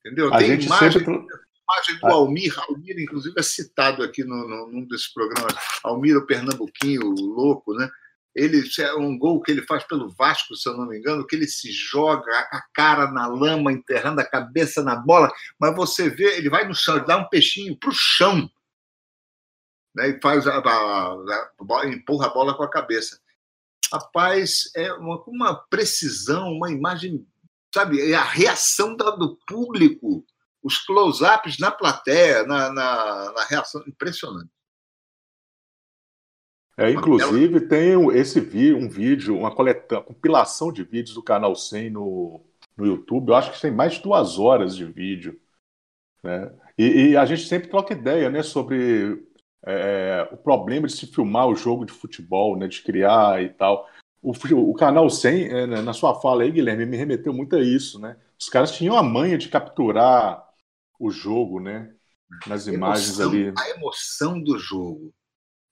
[0.00, 0.32] Entendeu?
[0.32, 1.14] A Tem gente imagem, sempre...
[1.14, 5.54] imagem do Almir, Almir, inclusive, é citado aqui no, no, num desses programas.
[5.82, 7.90] Almir, o pernambuquinho, o louco, né?
[8.34, 11.36] Ele é um gol que ele faz pelo Vasco, se eu não me engano, que
[11.36, 16.38] ele se joga a cara na lama, enterrando a cabeça na bola, mas você vê,
[16.38, 18.50] ele vai no chão, ele dá um peixinho para o chão,
[19.94, 23.20] né, e faz a, a, a, empurra a bola com a cabeça
[23.92, 27.26] rapaz, é uma, uma precisão, uma imagem,
[27.74, 30.24] sabe, é a reação do público,
[30.62, 34.50] os close-ups na plateia, na, na, na, reação, impressionante.
[36.76, 41.90] É, inclusive, tem esse vídeo, um vídeo, uma coleta, compilação de vídeos do canal 100
[41.90, 42.40] no,
[42.76, 43.28] no YouTube.
[43.28, 45.38] Eu acho que tem mais de duas horas de vídeo.
[46.22, 46.50] Né?
[46.78, 49.22] E, e a gente sempre troca ideia né, sobre
[49.64, 53.88] é, o problema de se filmar o jogo de futebol, né, de criar e tal.
[54.22, 57.60] O, o canal 100, é, né, na sua fala aí, Guilherme, me remeteu muito a
[57.60, 58.16] isso, né?
[58.40, 60.48] Os caras tinham a manha de capturar
[60.98, 61.92] o jogo, né?
[62.46, 63.52] Nas imagens emoção, ali.
[63.58, 65.12] A emoção do jogo.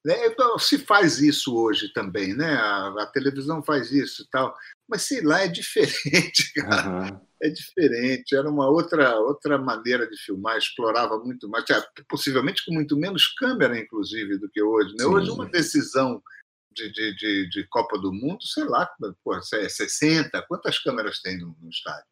[0.05, 0.27] Né?
[0.27, 2.55] Então, se faz isso hoje também, né?
[2.55, 4.55] A, a, televisão faz isso e tal,
[4.89, 7.13] mas sei lá, é diferente, cara.
[7.13, 7.21] Uhum.
[7.43, 11.65] É diferente, era uma outra outra maneira de filmar, explorava muito mais,
[12.07, 14.95] possivelmente com muito menos câmera, inclusive, do que hoje.
[14.99, 15.07] Né?
[15.07, 16.23] Hoje, uma decisão
[16.71, 18.89] de, de, de, de, Copa do Mundo, sei lá,
[19.25, 22.05] pô, 60, quantas câmeras tem no, no estádio?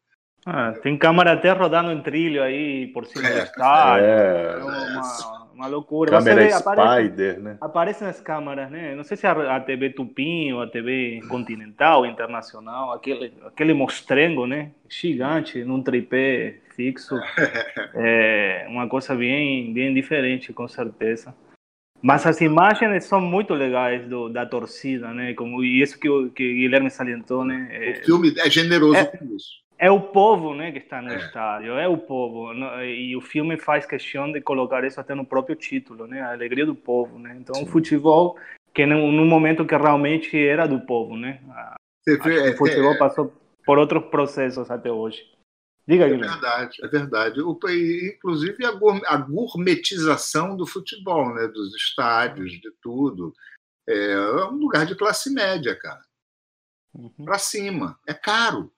[0.45, 4.05] Ah, tem câmera até rodando em trilho aí por cima é, do estádio.
[4.05, 6.11] É, é uma, uma loucura.
[6.11, 7.57] Câmera vê, Spider, aparece, né?
[7.59, 8.95] Aparecem as câmeras, né?
[8.95, 14.47] Não sei se a, a TV Tupim ou a TV Continental, Internacional, aquele, aquele mostrengo,
[14.47, 14.71] né?
[14.87, 17.15] Gigante, num tripé fixo.
[17.95, 21.35] É uma coisa bem, bem diferente, com certeza.
[22.01, 25.33] Mas as imagens são muito legais do, da torcida, né?
[25.33, 27.67] Como, e isso que o que Guilherme salientou, né?
[27.71, 31.09] É, o filme é generoso é, com isso é o povo né, que está no
[31.09, 31.15] é.
[31.15, 32.53] estádio, é o povo.
[32.83, 36.21] E o filme faz questão de colocar isso até no próprio título, né?
[36.21, 37.37] A alegria do povo, né?
[37.39, 37.63] Então, Sim.
[37.63, 38.37] o futebol,
[38.73, 41.41] que num, momento que realmente era do povo, né?
[42.05, 43.33] Vê, o futebol é, passou
[43.65, 45.23] por outros processos até hoje.
[45.87, 47.41] Diga, É verdade, é verdade.
[47.41, 47.57] O,
[48.13, 48.71] inclusive a,
[49.07, 51.47] a gourmetização do futebol, né?
[51.47, 53.33] Dos estádios, de tudo.
[53.87, 54.19] É
[54.51, 56.01] um lugar de classe média, cara.
[56.93, 57.23] Uhum.
[57.23, 57.97] Para cima.
[58.05, 58.71] É caro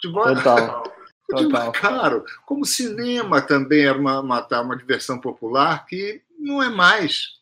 [0.00, 0.84] Futebol Total.
[1.30, 2.24] Futebol é caro.
[2.46, 7.38] Como cinema também era uma, uma, tá, uma diversão popular que não é mais.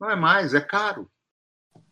[0.00, 1.10] Não é mais, é caro.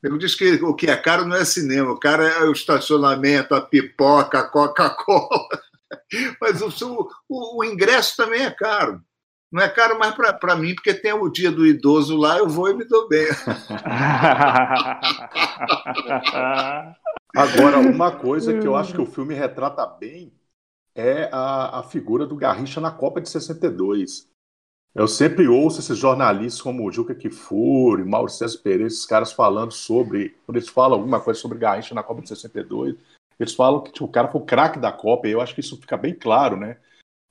[0.03, 3.55] Eu disse que o que é caro não é cinema, o cara é o estacionamento,
[3.55, 5.49] a pipoca, a Coca-Cola.
[6.41, 9.03] Mas o, o, o, ingresso também é caro.
[9.51, 12.69] Não é caro mais para mim, porque tem o dia do idoso lá, eu vou
[12.69, 13.27] e me dou bem.
[17.35, 20.33] Agora, uma coisa que eu acho que o filme retrata bem
[20.95, 24.29] é a, a figura do Garrincha na Copa de 62.
[24.95, 29.73] Eu sempre ouço esses jornalistas como o Juca Kifuri, Mauro César Pereira, esses caras falando
[29.73, 30.37] sobre.
[30.45, 32.97] Quando eles falam alguma coisa sobre Garrincha na Copa de 62,
[33.39, 35.61] eles falam que tipo, o cara foi o craque da Copa, e eu acho que
[35.61, 36.79] isso fica bem claro, né?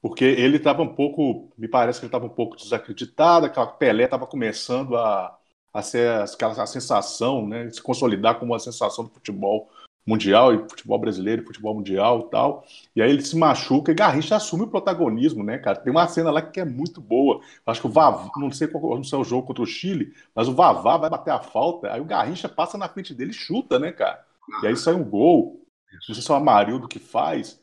[0.01, 1.49] Porque ele estava um pouco.
[1.57, 5.37] Me parece que ele estava um pouco desacreditado, aquela Pelé estava começando a,
[5.73, 7.69] a ser a, a sensação, né?
[7.71, 9.69] Se consolidar como uma sensação do futebol
[10.07, 12.65] mundial e futebol brasileiro, futebol mundial e tal.
[12.95, 15.77] E aí ele se machuca e Garrincha assume o protagonismo, né, cara?
[15.77, 17.41] Tem uma cena lá que é muito boa.
[17.65, 20.47] Acho que o Vavá, não sei qual não sei o jogo contra o Chile, mas
[20.47, 23.77] o Vavá vai bater a falta, aí o Garrincha passa na frente dele e chuta,
[23.77, 24.25] né, cara?
[24.63, 25.61] E aí sai um gol.
[26.07, 27.59] Não sei se é o Amarildo que faz.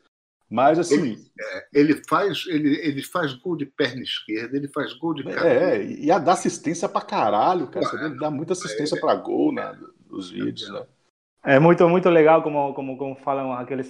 [0.50, 0.94] Mas assim.
[0.94, 5.24] Ele, é, ele, faz, ele, ele faz gol de perna esquerda, ele faz gol de
[5.24, 5.48] cara.
[5.48, 7.87] É, e a dá assistência pra caralho, cara.
[7.87, 9.76] Você dá muita assistência é, para gol né,
[10.09, 10.85] nos vídeos, né?
[11.46, 13.83] É muito, muito legal como, como, como falam aquele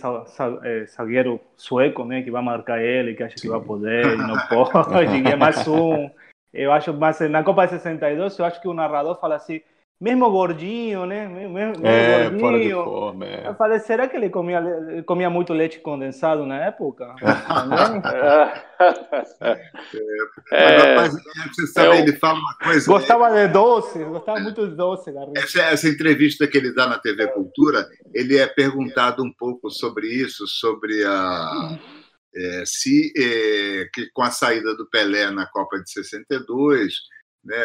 [0.64, 3.42] é, zagueiro sueco, né, que vai marcar ele, que acha Sim.
[3.42, 6.10] que vai poder e não pode, e é mais um.
[6.52, 9.60] Eu acho, mas na Copa de 62, eu acho que o narrador fala assim,
[10.00, 11.28] mesmo gordinho, né?
[11.28, 12.40] Mesmo, mesmo é, gordinho.
[12.40, 13.48] Fora de forma, é.
[13.48, 14.60] Eu falei, será que ele comia,
[15.06, 17.14] comia muito leite condensado na época?
[20.52, 22.86] é, Mas, você sabe, ele fala uma coisa.
[22.86, 25.14] Gostava de doce, gostava muito de doce.
[25.36, 30.08] Essa, essa entrevista que ele dá na TV Cultura, ele é perguntado um pouco sobre
[30.08, 31.78] isso, sobre a.
[32.36, 36.92] É, se é, que com a saída do Pelé na Copa de 62,
[37.44, 37.64] né?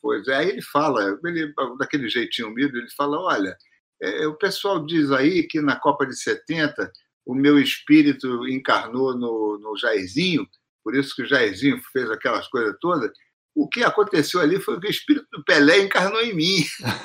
[0.00, 3.56] Pois aí ele fala, ele, daquele jeitinho humilde, ele fala: olha,
[4.00, 6.92] é, o pessoal diz aí que na Copa de 70
[7.24, 10.46] o meu espírito encarnou no, no Jairzinho,
[10.84, 13.10] por isso que o Jairzinho fez aquelas coisas todas.
[13.54, 16.62] O que aconteceu ali foi que o espírito do Pelé encarnou em mim.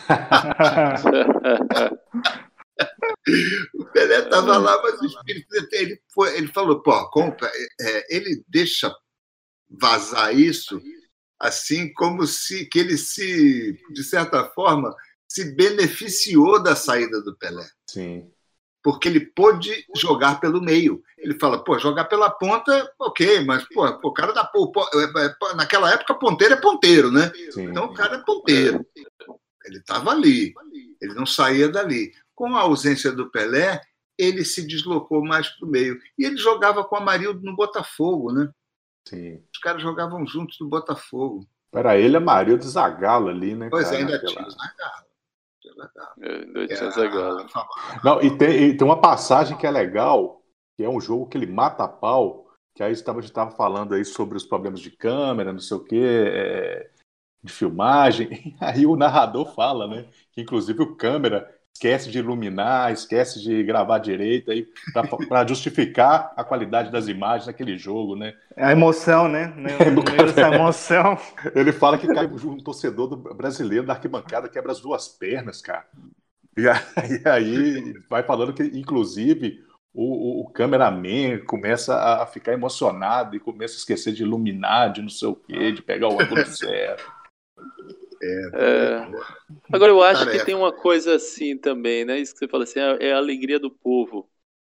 [3.74, 8.44] o Pelé estava lá, mas o espírito ele, foi, ele falou: pô, compra, é, ele
[8.50, 8.94] deixa
[9.70, 10.82] vazar isso
[11.42, 14.96] assim como se que ele se, de certa forma,
[15.28, 17.68] se beneficiou da saída do Pelé.
[17.88, 18.30] Sim.
[18.84, 21.04] Porque ele pôde jogar pelo meio.
[21.18, 25.56] Ele fala, pô, jogar pela ponta, ok, mas pô, o cara da pô, é, é,
[25.56, 27.32] naquela época ponteiro é ponteiro, né?
[27.52, 27.64] Sim.
[27.64, 28.86] Então o cara é ponteiro.
[29.66, 30.54] Ele estava ali,
[31.00, 32.12] ele não saía dali.
[32.36, 33.80] Com a ausência do Pelé,
[34.18, 36.00] ele se deslocou mais para o meio.
[36.18, 38.50] E ele jogava com a Marildo no Botafogo, né?
[39.08, 39.44] Sim.
[39.54, 41.48] Os caras jogavam juntos no Botafogo.
[41.72, 43.70] Para ele, a Maria do Zagalo ali, né?
[43.70, 44.34] Pois é, ainda naquela...
[44.34, 45.12] tinha o Zagalo.
[46.22, 47.46] Ainda tinha Zagalo.
[48.04, 50.44] Não, e tem, e tem uma passagem que é legal,
[50.76, 53.94] que é um jogo que ele mata a pau, que aí a gente estava falando
[53.94, 56.92] aí sobre os problemas de câmera, não sei o quê, é,
[57.44, 58.56] de filmagem.
[58.60, 60.08] Aí o narrador fala, né?
[60.32, 61.50] Que inclusive o câmera
[61.82, 64.68] esquece de iluminar, esquece de gravar direito aí
[65.28, 68.36] para justificar a qualidade das imagens daquele jogo, né?
[68.56, 69.52] A emoção, né?
[69.58, 71.18] Meio dessa emoção.
[71.56, 75.88] Ele fala que cai um torcedor do brasileiro da arquibancada quebra as duas pernas, cara.
[76.56, 83.36] E aí, aí vai falando que, inclusive, o, o, o cameraman começa a ficar emocionado
[83.36, 86.46] e começa a esquecer de iluminar, de não sei o quê, de pegar o ângulo
[86.46, 87.04] certo.
[88.22, 89.12] É, é...
[89.72, 92.20] Agora eu acho que tem uma coisa assim também, né?
[92.20, 94.30] Isso que você fala assim, é, é a alegria do povo.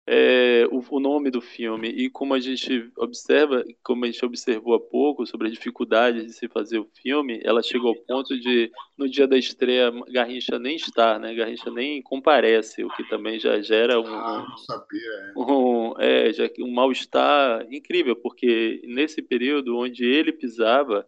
[0.09, 4.75] É, o, o, nome do filme e como a gente observa, como a gente observou
[4.75, 8.71] há pouco sobre a dificuldade de se fazer o filme, ela chegou ao ponto de
[8.97, 11.35] no dia da estreia Garrincha nem estar, né?
[11.35, 15.33] Garrincha nem comparece, o que também já gera um, ah, sabia, é.
[15.37, 21.05] um, é, já, um mal-estar incrível, porque nesse período onde ele pisava,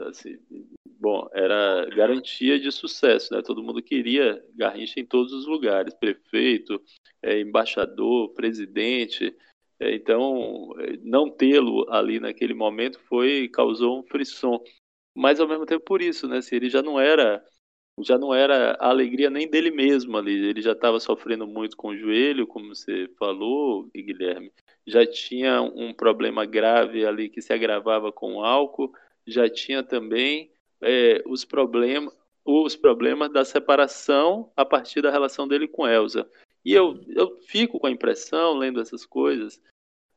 [0.00, 0.36] assim,
[1.04, 3.42] bom, era garantia de sucesso, né?
[3.42, 6.82] Todo mundo queria Garrincha em todos os lugares, prefeito,
[7.22, 9.36] é, embaixador, presidente.
[9.78, 10.70] É, então,
[11.02, 14.64] não tê-lo ali naquele momento foi causou um frisson.
[15.14, 16.40] Mas ao mesmo tempo por isso, né?
[16.40, 17.44] Se ele já não era
[18.00, 21.88] já não era a alegria nem dele mesmo ali, ele já estava sofrendo muito com
[21.88, 24.50] o joelho, como você falou, Guilherme.
[24.86, 28.92] Já tinha um problema grave ali que se agravava com o álcool,
[29.26, 30.50] já tinha também
[30.82, 36.28] é, os, problemas, os problemas da separação a partir da relação dele com Elsa.
[36.64, 39.60] E eu, eu fico com a impressão, lendo essas coisas,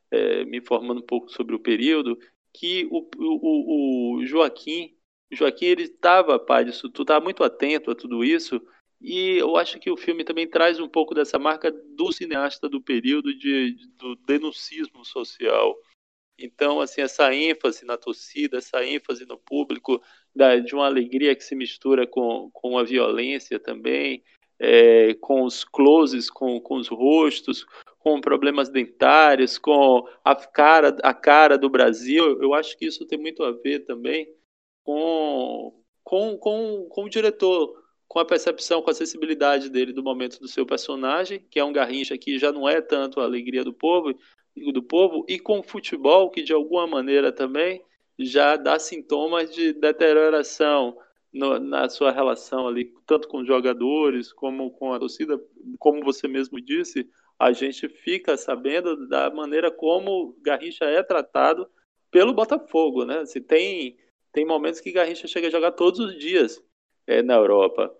[0.09, 2.17] é, me informando um pouco sobre o período,
[2.53, 4.95] que o, o, o Joaquim,
[5.31, 8.61] Joaquim ele estava, pai disso tu estava muito atento a tudo isso,
[8.99, 12.81] e eu acho que o filme também traz um pouco dessa marca do cineasta do
[12.81, 15.77] período de, do denuncismo social.
[16.37, 20.01] Então, assim, essa ênfase na torcida, essa ênfase no público,
[20.37, 24.23] da, de uma alegria que se mistura com, com a violência também,
[24.59, 27.65] é, com os closes, com, com os rostos,
[27.99, 32.41] com problemas dentários, com a cara, a cara do Brasil.
[32.41, 34.27] Eu acho que isso tem muito a ver também
[34.83, 35.73] com,
[36.03, 40.47] com, com, com o diretor, com a percepção, com a sensibilidade dele do momento do
[40.47, 44.17] seu personagem, que é um Garrincha que já não é tanto a alegria do povo,
[44.55, 47.83] do povo e com o futebol, que de alguma maneira também
[48.19, 50.97] já dá sintomas de deterioração
[51.31, 55.39] no, na sua relação ali, tanto com os jogadores como com a torcida,
[55.77, 61.69] como você mesmo disse, a gente fica sabendo da maneira como Garrincha é tratado
[62.09, 63.25] pelo Botafogo, né?
[63.25, 63.97] Se tem
[64.31, 66.63] tem momentos que Garrincha chega a jogar todos os dias
[67.07, 67.91] é, na Europa.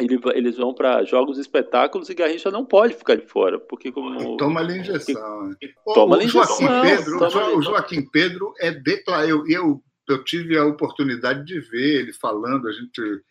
[0.00, 4.36] Ele, eles vão para jogos espetáculos e Garrincha não pode ficar de fora, porque como
[4.36, 5.54] toma ali injeção.
[5.94, 9.28] Toma o, Joaquim Pedro, toma o Joaquim Pedro é declarado.
[9.28, 13.22] Eu, eu, eu tive a oportunidade de ver ele falando, a gente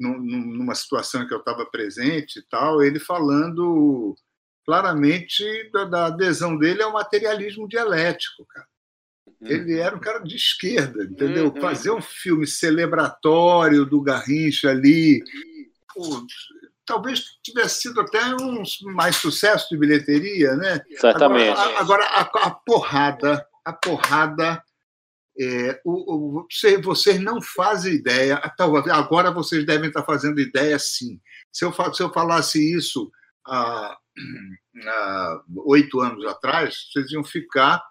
[0.00, 4.14] numa situação em que eu estava presente e tal, ele falando
[4.64, 8.66] claramente da, da adesão dele ao materialismo dialético, cara.
[9.40, 9.48] Uhum.
[9.48, 11.46] Ele era um cara de esquerda, entendeu?
[11.46, 11.60] Uhum.
[11.60, 15.22] Fazer um filme celebratório do Garrincha ali,
[16.84, 18.62] talvez tivesse sido até um
[18.94, 20.80] mais sucesso de bilheteria, né?
[20.98, 21.58] Certamente.
[21.58, 24.62] Agora, agora a, a, porrada, a porrada,
[25.38, 28.40] é, o, o, você, vocês não fazem ideia.
[28.92, 31.20] Agora vocês devem estar fazendo ideia, sim.
[31.52, 33.10] Se eu, se eu falasse isso
[33.46, 33.96] há,
[34.86, 37.82] há oito anos atrás, vocês iam ficar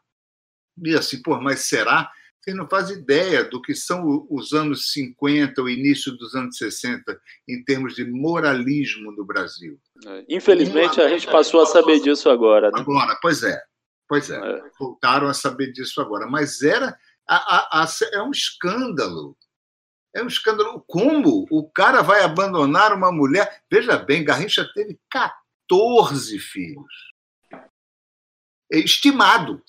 [0.83, 2.09] e assim, pô, mas será?
[2.47, 7.19] Você não faz ideia do que são os anos 50, o início dos anos 60,
[7.45, 9.77] em termos de moralismo no Brasil.
[10.05, 10.25] É.
[10.29, 12.71] Infelizmente, a gente passou a saber disso agora.
[12.71, 12.79] Né?
[12.79, 13.61] Agora, pois é.
[14.07, 14.37] Pois é.
[14.37, 14.61] é.
[14.79, 16.25] Voltaram a saber disso agora.
[16.25, 16.97] Mas era.
[17.27, 19.37] A, a, a, é um escândalo.
[20.15, 20.81] É um escândalo.
[20.87, 23.61] Como o cara vai abandonar uma mulher?
[23.69, 26.93] Veja bem, Garrincha teve 14 filhos.
[28.71, 29.61] Estimado.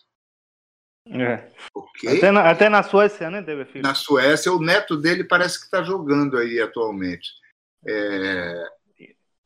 [1.11, 1.51] É.
[1.75, 2.19] Okay?
[2.19, 3.83] Até, na, até na Suécia, né, teve filho?
[3.83, 7.31] Na Suécia, o neto dele parece que está jogando aí atualmente.
[7.87, 8.65] É...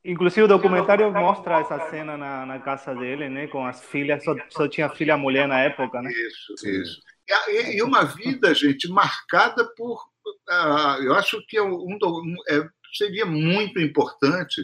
[0.05, 4.35] Inclusive o documentário mostra essa cena na, na casa dele, né, com as filhas, só,
[4.49, 6.11] só tinha filha mulher na época, né?
[6.11, 7.01] Isso, isso.
[7.49, 10.03] E, e uma vida, gente, marcada por,
[10.51, 14.61] uh, eu acho que é um, um, é, seria muito importante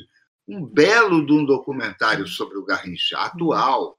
[0.48, 3.96] um belo de um documentário sobre o Garrincha atual,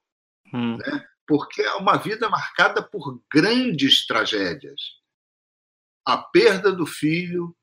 [0.53, 0.77] hum.
[0.77, 1.05] né?
[1.29, 4.81] Porque é uma vida marcada por grandes tragédias.
[6.03, 7.55] A perda do filho,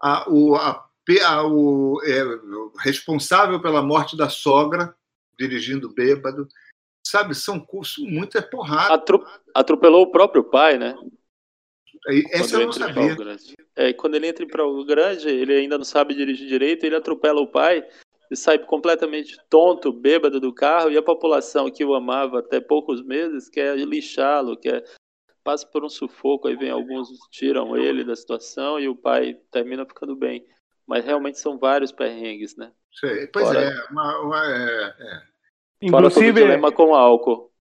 [0.00, 0.84] a, o, a,
[1.24, 2.20] a, o é,
[2.80, 4.92] responsável pela morte da sogra,
[5.38, 6.48] dirigindo bêbado.
[7.06, 8.92] Sabe, são cursos muito é porrada.
[8.92, 10.96] Atro, atropelou o próprio pai, né?
[12.32, 13.16] Essa eu não sabia.
[13.76, 17.40] É, quando ele entra em Praia Grande, ele ainda não sabe dirigir direito, ele atropela
[17.40, 17.88] o pai
[18.32, 23.04] e sai completamente tonto, bêbado do carro, e a população que o amava até poucos
[23.04, 24.82] meses quer lixá-lo, quer
[25.44, 29.84] passa por um sufoco, aí vem alguns tiram ele da situação e o pai termina
[29.84, 30.46] ficando bem.
[30.86, 32.72] Mas realmente são vários perrengues, né?
[32.92, 35.22] Sei, pois Fora, é, uma, uma, é, é.
[35.82, 37.52] Inclusive, dilema com álcool.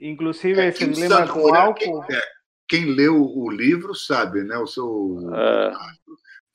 [0.00, 2.02] Inclusive, é, esse dilema com álcool.
[2.04, 2.22] Quem, é,
[2.68, 4.58] quem leu o livro sabe, né?
[4.58, 5.16] O seu.
[5.34, 5.72] É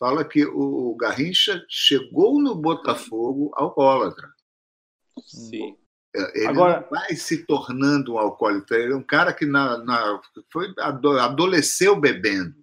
[0.03, 4.27] fala que o Garrincha chegou no Botafogo alcoólatra.
[5.25, 5.77] Sim.
[6.13, 6.85] É, ele Agora...
[6.91, 8.77] vai se tornando um alcoólatra.
[8.77, 12.53] Ele é um cara que na, na, foi, adolesceu bebendo.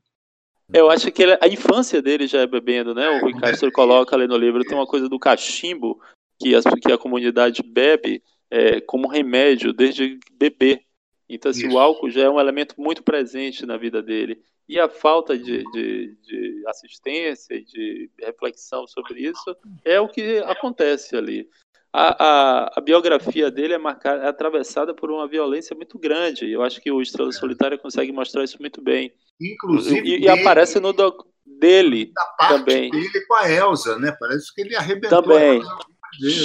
[0.70, 3.09] Eu acho que ele, a infância dele já é bebendo, né?
[3.09, 3.41] O Rui é.
[3.41, 5.99] Castro coloca ali no livro, tem uma coisa do cachimbo
[6.38, 10.82] que a, que a comunidade bebe é, como remédio desde bebê.
[11.26, 14.43] Então, assim, o álcool já é um elemento muito presente na vida dele.
[14.71, 20.39] E a falta de, de, de assistência e de reflexão sobre isso é o que
[20.45, 21.49] acontece ali.
[21.93, 26.49] A, a, a, biografia dele é, marcada, é atravessada por uma violência muito grande.
[26.49, 29.12] Eu acho que o Estrela Solitária consegue mostrar isso muito bem.
[29.41, 30.09] Inclusive.
[30.09, 32.93] E, e aparece no do, dele da parte também.
[32.93, 34.16] dele com a Elsa, né?
[34.21, 35.21] Parece que ele arrebentou.
[35.21, 35.61] Também.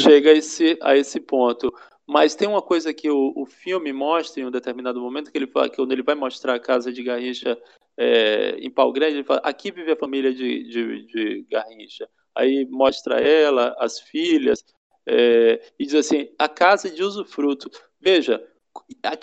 [0.02, 1.72] Chega a esse, a esse ponto.
[2.08, 5.48] Mas tem uma coisa que o, o filme mostra em um determinado momento, que ele
[5.48, 7.56] que ele vai mostrar a casa de Garrincha
[7.98, 12.08] é, em Pau Grande, ele fala, aqui vive a família de, de, de Garrincha.
[12.36, 14.64] Aí mostra ela, as filhas,
[15.08, 17.70] é, e diz assim, a casa de usufruto.
[18.00, 18.46] Veja,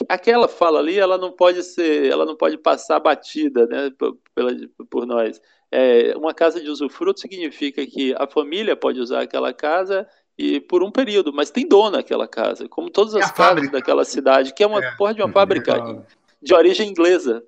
[0.08, 4.18] aquela fala ali, ela não pode ser, ela não pode passar batida, né, por,
[4.88, 5.40] por nós.
[5.70, 10.06] É, uma casa de usufruto significa que a família pode usar aquela casa
[10.36, 13.72] e por um período, mas tem dono aquela casa, como todas as casas fábrica.
[13.72, 14.96] daquela cidade, que é uma é.
[14.96, 16.00] porra de uma fábrica de,
[16.42, 17.44] de origem inglesa,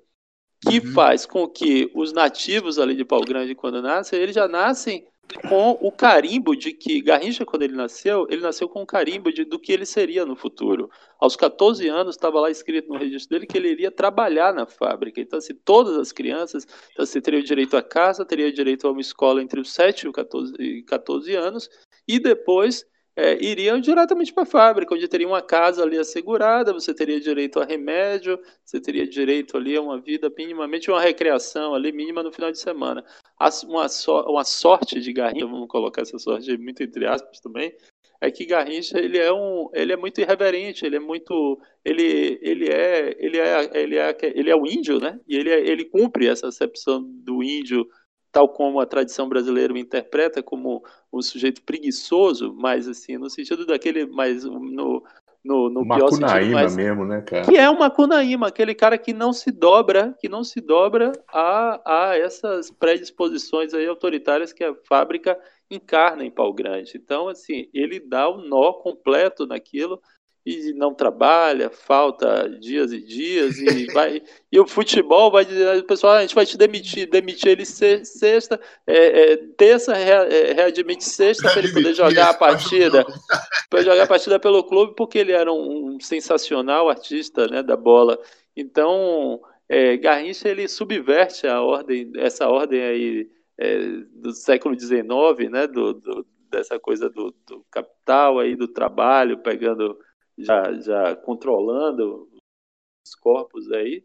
[0.67, 0.93] que uhum.
[0.93, 5.05] faz com que os nativos ali de Pau Grande, quando nascem, eles já nascem
[5.49, 9.43] com o carimbo de que Garrincha, quando ele nasceu, ele nasceu com o carimbo de,
[9.43, 10.89] do que ele seria no futuro.
[11.19, 15.19] Aos 14 anos, estava lá escrito no registro dele que ele iria trabalhar na fábrica.
[15.19, 19.01] Então, assim, todas as crianças então, assim, teriam direito a casa, teriam direito a uma
[19.01, 21.69] escola entre os 7 e os 14, 14 anos,
[22.07, 22.85] e depois
[23.15, 27.59] é, iriam diretamente para a fábrica, onde teria uma casa ali assegurada, você teria direito
[27.59, 32.31] a remédio, você teria direito ali a uma vida minimamente, uma recreação ali mínima no
[32.31, 33.05] final de semana.
[33.67, 37.73] Uma, so, uma sorte de Garrincha, vamos colocar essa sorte muito entre aspas também,
[38.19, 42.67] é que Garrincha ele é um, ele é muito irreverente, ele é muito, ele, ele
[42.67, 45.19] é, ele é, ele é, ele é o índio, né?
[45.27, 47.87] E ele, é, ele cumpre essa acepção do índio
[48.35, 53.65] tal como a tradição brasileira o interpreta como um sujeito preguiçoso, mas assim, no sentido
[53.65, 55.01] daquele, mais no,
[55.41, 57.45] no, no pior sentido, mais, mesmo, né, cara?
[57.45, 62.09] Que é uma Cunaíma, aquele cara que não se dobra, que não se dobra a,
[62.09, 65.39] a essas predisposições aí autoritárias que a fábrica
[65.71, 66.91] encarna em Pau Grande.
[66.97, 70.01] Então, assim, ele dá o um nó completo naquilo
[70.45, 74.21] e não trabalha, falta dias e dias e vai
[74.51, 77.65] e o futebol vai dizer, o pessoal, ah, a gente vai te demitir, demitir ele
[77.65, 83.03] sexta, é, é, terça é, readmite sexta para ele poder jogar a partida,
[83.69, 87.75] para jogar a partida pelo clube porque ele era um, um sensacional artista, né, da
[87.75, 88.19] bola.
[88.55, 93.79] Então, é, Garrincha ele subverte a ordem, essa ordem aí é,
[94.13, 96.25] do século XIX, né, do, do
[96.55, 99.97] dessa coisa do, do capital aí do trabalho pegando
[100.37, 102.29] já, já controlando
[103.05, 104.03] os corpos aí.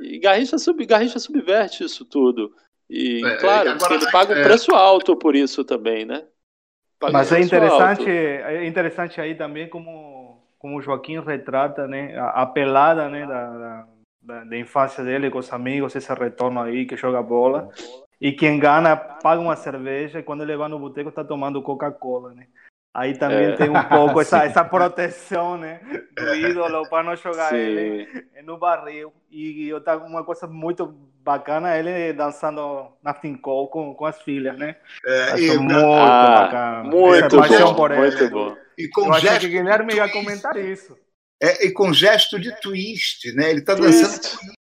[0.00, 2.54] E Garrincha, sub, Garrincha subverte isso tudo.
[2.88, 4.42] E, é, claro, agora, ele paga um é...
[4.42, 6.26] preço alto por isso também, né?
[6.98, 8.10] Paga Mas é interessante, alto.
[8.10, 13.86] é interessante aí também como, como o Joaquim retrata né, a, a pelada né, da,
[14.22, 17.70] da, da, infância dele com os amigos, esse retorno aí que joga bola.
[18.20, 22.34] E quem gana paga uma cerveja e quando ele vai no boteco está tomando Coca-Cola,
[22.34, 22.48] né?
[22.92, 23.56] Aí também é.
[23.56, 25.80] tem um pouco essa, essa proteção, né?
[26.16, 27.56] Do ídolo para não jogar Sim.
[27.56, 29.12] ele no barril.
[29.30, 30.86] E outra, uma coisa muito
[31.22, 34.76] bacana ele dançando Nothing Call com, com as filhas, né?
[35.06, 36.82] É, e, muito ah, bacana.
[36.84, 38.00] Muito bom, por ele.
[38.00, 38.56] muito bom.
[38.76, 40.96] E com Eu gesto que Guilherme ia comentar isso.
[41.40, 43.50] É, e com gesto de twist, né?
[43.50, 44.59] Ele está dançando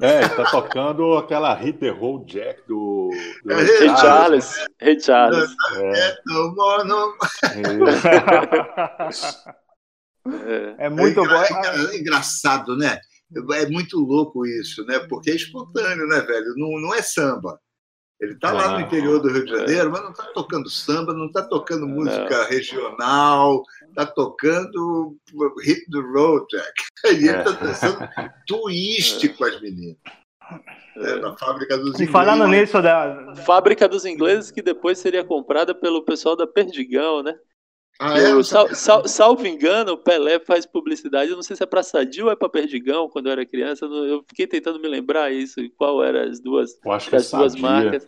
[0.00, 3.10] é, ele tá tocando aquela Hit the Roll Jack do.
[3.44, 4.66] do é, Ray Charles.
[4.80, 5.50] Ray Charles.
[5.76, 5.98] É.
[5.98, 6.16] É,
[10.86, 11.34] é muito é, bom.
[11.34, 13.00] É, engraçado, né?
[13.54, 14.98] É muito louco isso, né?
[15.08, 16.54] Porque é espontâneo, né, velho?
[16.56, 17.58] Não, não é samba.
[18.20, 21.26] Ele está lá no interior do Rio de Janeiro, mas não está tocando samba, não
[21.26, 23.62] está tocando música regional,
[23.96, 25.16] está tocando
[25.64, 26.72] hit the road, Jack.
[27.06, 27.98] E ele está dançando
[28.46, 29.96] twist com as meninas.
[30.96, 32.08] É, na fábrica dos ingleses.
[32.08, 37.22] E falando nisso da fábrica dos ingleses que depois seria comprada pelo pessoal da Perdigão,
[37.22, 37.34] né?
[37.98, 38.42] Ah, é?
[38.42, 42.26] sal, sal, salvo engano, o Pelé faz publicidade, eu não sei se é para Sadio
[42.26, 46.04] ou é para Perdigão, quando eu era criança, eu fiquei tentando me lembrar isso, qual
[46.04, 48.06] eram as duas, as é duas marcas.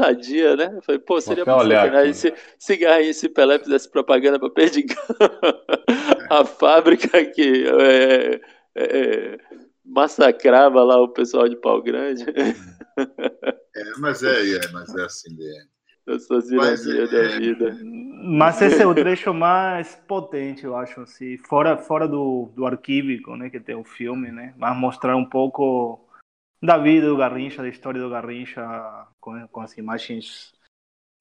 [0.00, 0.72] Sadia, né?
[0.76, 4.96] Eu falei, pô, seria muito sacanagem se, se Garrinha e Pelé fizesse propaganda para Perdigão,
[6.30, 8.40] a fábrica que é,
[8.74, 9.38] é, é,
[9.84, 12.24] massacrava lá o pessoal de Pau Grande.
[12.28, 17.78] É, mas é, é mas é assim mesmo essas ironias é, da vida.
[17.82, 23.36] Mas esse é o trecho mais potente, eu acho, assim, fora, fora do, do arquívico,
[23.36, 26.08] né, que tem o filme, né, mas mostrar um pouco
[26.62, 28.62] da vida do Garrincha, da história do Garrincha,
[29.28, 30.54] com, com as imagens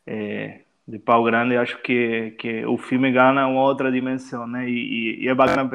[0.05, 5.23] é, de pau grande, acho que, que o filme ganha uma outra dimensão, né, e,
[5.23, 5.69] e é bacana,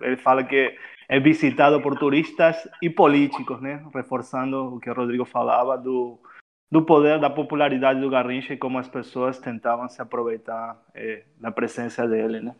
[0.00, 0.76] ele fala que
[1.08, 6.18] é visitado por turistas e políticos, né, reforçando o que o Rodrigo falava do
[6.70, 11.52] do poder, da popularidade do Garrincha e como as pessoas tentavam se aproveitar é, da
[11.52, 12.56] presença dele, né?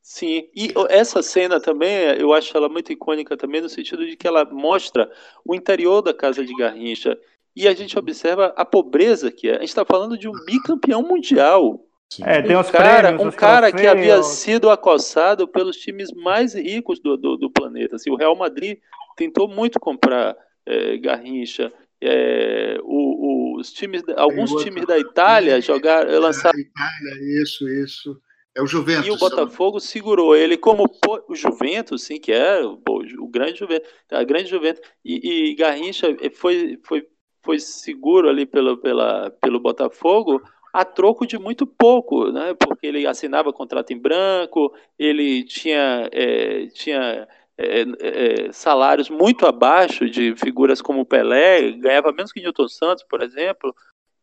[0.00, 1.90] Sim, e essa cena também,
[2.20, 5.10] eu acho ela muito icônica também no sentido de que ela mostra
[5.44, 7.18] o interior da casa de Garrincha
[7.58, 9.56] e a gente observa a pobreza que é.
[9.56, 11.84] A gente está falando de um bicampeão mundial.
[12.22, 16.54] É, tem um os cara, prêmios, um cara que havia sido acossado pelos times mais
[16.54, 17.96] ricos do, do, do planeta.
[17.96, 18.78] Assim, o Real Madrid
[19.16, 21.72] tentou muito comprar é, Garrincha.
[22.00, 26.56] É, o, os times, alguns times da Itália jogaram, lançaram.
[26.56, 28.16] Itália, isso, isso.
[28.56, 29.06] É o Juventus.
[29.06, 30.84] E o Botafogo segurou ele como
[31.28, 32.80] o Juventus, sim, que é o,
[33.20, 34.80] o grande Juventus, a grande Juventus.
[35.04, 37.06] E, e Garrincha foi, foi,
[37.42, 42.54] foi seguro ali pelo, pela, pelo Botafogo a troco de muito pouco, né?
[42.54, 47.26] Porque ele assinava contrato em branco, ele tinha, é, tinha
[47.56, 53.22] é, é, salários muito abaixo de figuras como Pelé, ganhava menos que Newton Santos, por
[53.22, 53.74] exemplo,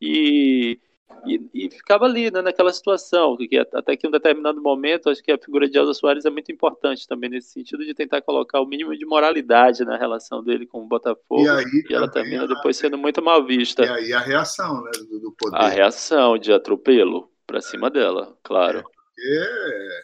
[0.02, 0.80] e,
[1.26, 5.24] e, e ficava ali né, naquela situação, que até que em um determinado momento, acho
[5.24, 8.60] que a figura de Elza Soares é muito importante também nesse sentido de tentar colocar
[8.60, 12.48] o mínimo de moralidade na relação dele com o Botafogo, e, aí, e ela termina
[12.48, 13.84] depois sendo muito mal vista.
[13.84, 15.58] E aí a reação né, do, do poder.
[15.58, 18.84] A reação de atropelo para cima dela, claro.
[19.18, 20.00] É,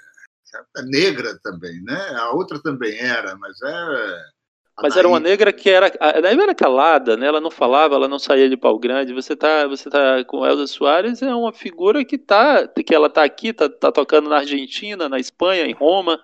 [0.77, 2.15] é negra também, né?
[2.15, 4.40] A outra também era, mas é.
[4.81, 7.27] Mas era uma negra que era, era calada, né?
[7.27, 9.13] Ela não falava, ela não saía de pau grande.
[9.13, 13.23] Você tá, você tá com Elza Soares é uma figura que tá, que ela tá
[13.23, 16.19] aqui, tá, tá tocando na Argentina, na Espanha, em Roma,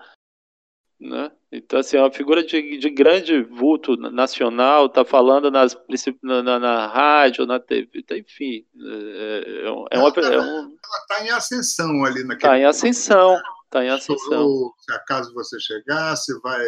[1.00, 1.32] né?
[1.52, 5.78] Então, assim, é uma figura de, de grande vulto nacional, está falando nas,
[6.22, 8.66] na, na, na, rádio, na TV, tá, enfim.
[8.76, 12.36] É, é, é uma, ela está em ascensão ali naquele.
[12.36, 14.74] Está em ascensão, está em ascensão.
[14.80, 16.66] Se acaso você chegasse, vai,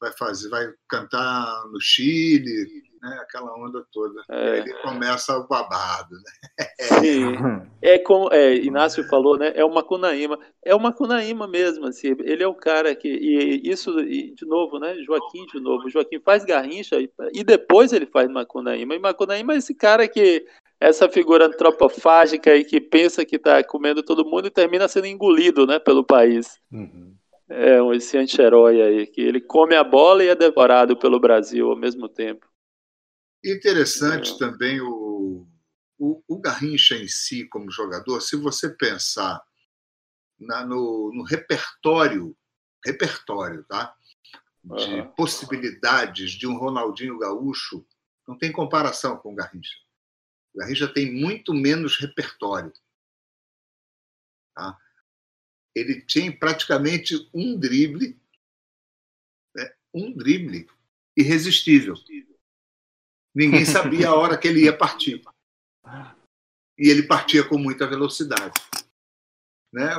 [0.00, 2.66] vai fazer, vai cantar no Chile,
[3.02, 3.18] né?
[3.22, 4.22] Aquela onda toda.
[4.30, 4.52] É.
[4.52, 6.66] Aí ele começa o babado, né?
[7.00, 7.36] Sim.
[7.82, 9.52] É como é, Inácio falou, né?
[9.54, 10.38] É uma Cunaíma.
[10.64, 12.14] É uma Cunaíma mesmo, assim.
[12.20, 13.08] Ele é o cara que.
[13.08, 14.96] E isso, e de novo, né?
[15.02, 15.88] Joaquim, de novo.
[15.88, 18.94] Joaquim faz garrincha e, e depois ele faz Macunaíma.
[18.94, 20.46] E Macunaíma é esse cara que.
[20.82, 25.66] Essa figura antropofágica e que pensa que está comendo todo mundo e termina sendo engolido
[25.66, 26.58] né, pelo país.
[26.72, 27.14] Uhum.
[27.52, 31.76] É esse anti-herói aí, que ele come a bola e é devorado pelo Brasil ao
[31.76, 32.48] mesmo tempo.
[33.44, 34.38] Interessante é.
[34.38, 35.48] também o,
[35.98, 39.42] o, o, Garrincha em si, como jogador, se você pensar
[40.38, 42.36] na, no, no, repertório,
[42.84, 43.96] repertório, tá?
[44.62, 45.10] De uhum.
[45.12, 47.84] possibilidades de um Ronaldinho Gaúcho,
[48.28, 49.74] não tem comparação com o Garrincha.
[50.54, 52.72] O Garrincha tem muito menos repertório.
[54.54, 54.78] Tá?
[55.74, 58.18] Ele tinha praticamente um drible,
[59.54, 59.72] né?
[59.94, 60.68] um drible
[61.16, 61.94] irresistível.
[63.34, 65.22] Ninguém sabia a hora que ele ia partir.
[66.78, 68.60] E ele partia com muita velocidade.
[69.72, 69.92] Né?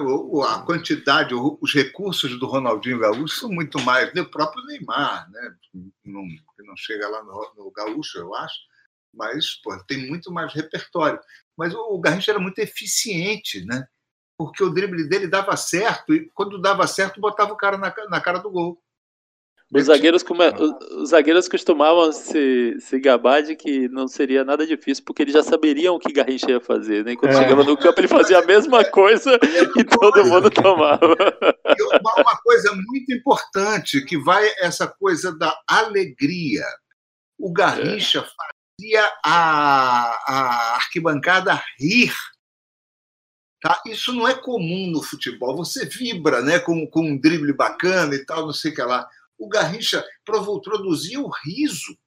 [0.45, 4.13] A quantidade, os recursos do Ronaldinho Gaúcho são muito mais.
[4.13, 5.57] O próprio Neymar, né?
[6.03, 6.27] não,
[6.59, 8.59] não chega lá no, no Gaúcho, eu acho,
[9.13, 11.19] mas pô, tem muito mais repertório.
[11.55, 13.87] Mas o Garrincha era muito eficiente, né?
[14.45, 18.21] Porque o drible dele dava certo, e quando dava certo, botava o cara na, na
[18.21, 18.81] cara do gol.
[19.73, 20.43] Os zagueiros, come...
[20.97, 25.41] os zagueiros costumavam se, se gabar de que não seria nada difícil, porque eles já
[25.41, 27.15] saberiam o que Garrincha ia fazer, né?
[27.15, 27.37] Quando é.
[27.37, 29.39] chegava no campo, ele fazia a mesma coisa
[29.77, 31.15] e todo mundo tomava.
[31.65, 36.65] E uma coisa muito importante, que vai essa coisa da alegria.
[37.39, 38.23] O Garrincha é.
[38.23, 42.13] fazia a, a arquibancada rir.
[43.61, 43.79] Tá?
[43.85, 45.55] Isso não é comum no futebol.
[45.57, 49.07] Você vibra né, com, com um drible bacana e tal, não sei o que lá
[49.41, 50.05] o Garrincha
[50.63, 51.97] produzia o riso.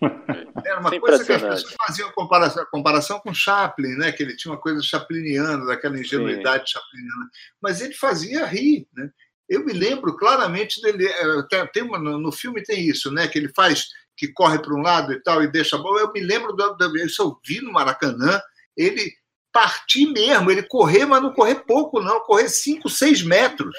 [0.64, 4.12] Era uma coisa que as pessoas faziam comparação, comparação com Chaplin, né?
[4.12, 6.78] que ele tinha uma coisa chapliniana, daquela ingenuidade Sim.
[6.78, 7.30] chapliniana.
[7.60, 8.86] Mas ele fazia rir.
[8.94, 9.10] Né?
[9.48, 11.08] Eu me lembro claramente dele.
[11.50, 13.26] Tem, tem uma, no filme tem isso, né?
[13.26, 16.00] que ele faz, que corre para um lado e tal, e deixa a bola.
[16.00, 18.40] Eu me lembro, do, do, isso eu vi no Maracanã,
[18.76, 19.12] ele
[19.52, 23.74] partir mesmo, ele correr, mas não correr pouco, não, correr 5, 6 metros,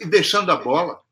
[0.00, 1.04] e deixando a bola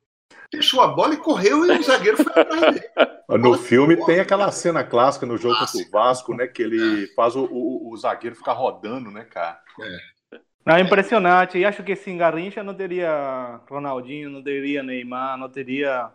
[0.53, 2.83] fechou a bola e correu e o zagueiro foi atrás dele.
[3.29, 6.47] No filme tem aquela cena clássica no jogo contra o Vasco, né?
[6.47, 7.07] Que ele é.
[7.15, 9.59] faz o, o, o, zagueiro ficar rodando, né, cara?
[9.81, 10.39] É.
[10.67, 11.57] Não, impressionante.
[11.57, 16.11] E acho que sem Garrincha não teria Ronaldinho, não teria Neymar, não teria,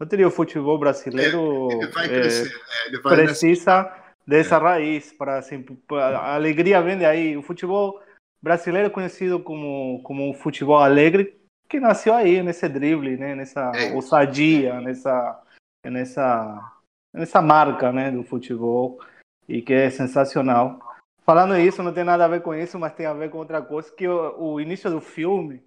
[0.00, 1.68] não teria o futebol brasileiro.
[1.70, 4.03] É, ele vai crescer, é, ele vai precisa nessa...
[4.26, 7.36] dessa raiz para assim, a alegria vem daí.
[7.36, 8.00] O futebol
[8.42, 13.34] brasileiro é conhecido como como futebol alegre que nasceu aí nesse drible, né?
[13.34, 13.92] Nessa é.
[13.92, 15.42] ousadia, nessa,
[15.84, 16.72] nessa,
[17.12, 18.10] nessa marca, né?
[18.10, 19.00] Do futebol
[19.48, 20.78] e que é sensacional.
[21.24, 23.62] Falando isso, não tem nada a ver com isso, mas tem a ver com outra
[23.62, 25.62] coisa que o, o início do filme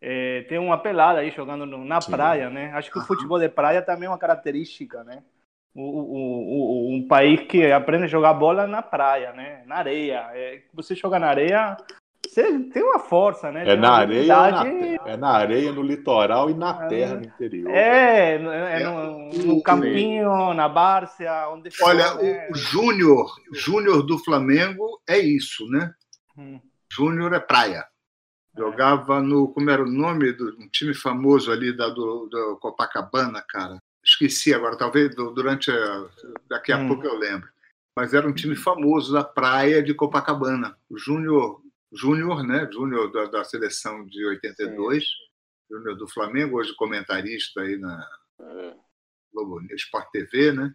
[0.00, 2.12] é, tem uma pelada aí jogando no, na Sim.
[2.12, 2.70] praia, né?
[2.72, 5.22] Acho que o futebol de praia também é uma característica, né?
[5.74, 9.62] O, o, o, um país que aprende a jogar bola na praia, né?
[9.66, 10.30] Na areia.
[10.32, 11.76] É, você joga na areia,
[12.26, 13.68] você tem uma força, né?
[13.68, 17.70] É na areia, na, é na areia, no litoral e na terra, no interior.
[17.70, 22.48] É, é, é no, no, campinho, na Bárcia, onde Olha, for, né?
[22.50, 25.92] o Júnior, Júnior do Flamengo é isso, né?
[26.36, 26.60] Hum.
[26.92, 27.84] Júnior é praia.
[28.56, 29.48] Jogava no.
[29.48, 33.82] Como era o nome do um time famoso ali da, do, do Copacabana, cara?
[34.04, 35.70] Esqueci agora, talvez durante.
[35.70, 36.08] A,
[36.48, 36.88] daqui a hum.
[36.88, 37.48] pouco eu lembro.
[37.96, 40.76] Mas era um time famoso da praia de Copacabana.
[40.90, 41.62] O Júnior
[41.94, 42.68] Júnior, né?
[42.70, 45.04] Júnior da, da, seleção de 82,
[45.70, 48.08] Júnior do Flamengo, hoje comentarista aí na
[48.40, 48.74] é.
[49.32, 50.74] Globo Sport TV, né?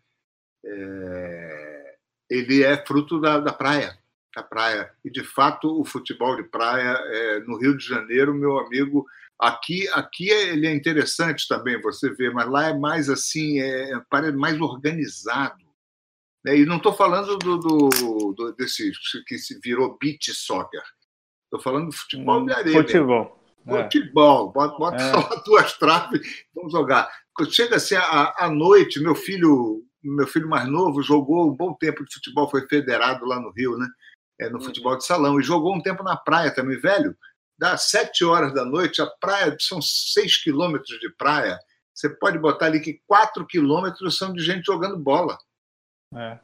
[0.65, 1.95] É,
[2.29, 3.97] ele é fruto da, da praia,
[4.33, 4.93] da praia.
[5.03, 9.05] E de fato o futebol de praia é, no Rio de Janeiro, meu amigo,
[9.39, 13.91] aqui aqui é, ele é interessante também você vê, mas lá é mais assim, é,
[13.91, 15.69] é mais organizado.
[16.43, 16.57] Né?
[16.57, 18.91] E não estou falando do, do, do, desse
[19.25, 20.83] que se virou beach soccer.
[21.45, 22.81] Estou falando de futebol de areia.
[22.81, 23.39] Futebol.
[23.67, 23.83] É.
[23.83, 24.51] Futebol.
[24.51, 25.11] Bota, bota é.
[25.11, 27.09] só duas traves, vamos jogar.
[27.51, 32.13] Chega assim à, noite, meu filho, meu filho mais novo jogou um bom tempo de
[32.13, 33.87] futebol, foi federado lá no Rio, né?
[34.41, 34.65] É, no uhum.
[34.65, 37.15] futebol de salão, e jogou um tempo na praia também, velho.
[37.59, 41.59] Dá sete horas da noite, a praia são seis quilômetros de praia.
[41.93, 45.37] Você pode botar ali que quatro quilômetros são de gente jogando bola.
[46.15, 46.39] É.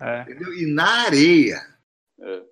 [0.00, 0.22] É.
[0.22, 0.52] Entendeu?
[0.52, 1.60] E na areia.
[2.20, 2.42] É.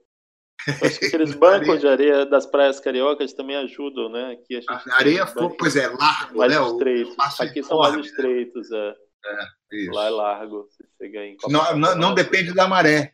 [0.83, 4.33] Acho que aqueles bancos de areia das praias cariocas também ajudam, né?
[4.33, 6.63] Aqui a, a areia, foi, pois é, largo, mais né?
[6.63, 7.41] Estreitos.
[7.41, 8.97] Aqui são mais estreitos, é.
[9.27, 10.69] é Lá é largo.
[10.71, 13.13] Você chega em não, não, não depende da maré.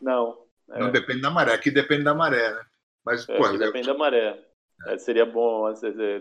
[0.00, 0.44] Não.
[0.70, 0.78] É.
[0.78, 1.54] Não depende da maré.
[1.54, 2.64] Aqui depende da maré, né?
[3.04, 4.42] Mas, é, pô, aqui depende da maré.
[4.86, 5.72] É, seria bom,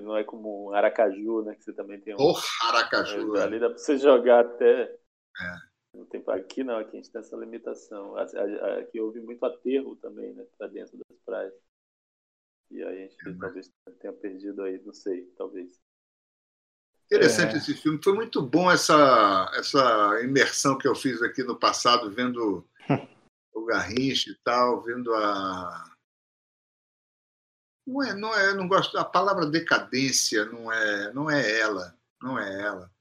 [0.02, 1.56] não é como Aracaju, né?
[1.56, 2.18] Que você também tem um.
[2.18, 3.36] Porra, Aracaju.
[3.36, 4.84] É, ali dá pra você jogar até.
[4.84, 5.74] É.
[5.96, 8.16] Não tem aqui não, aqui a gente tem essa limitação.
[8.18, 11.54] Aqui houve muito aterro também, né, para dentro das praias.
[12.72, 15.80] E aí a gente é, talvez tenha perdido aí, não sei, talvez.
[17.06, 17.58] Interessante é.
[17.58, 18.02] esse filme.
[18.04, 22.68] Foi muito bom essa, essa imersão que eu fiz aqui no passado, vendo
[23.54, 25.93] o Garrincha e tal, vendo a.
[27.86, 28.98] Não é, não é, não gosto.
[28.98, 32.94] A palavra decadência não é, não é ela, não é ela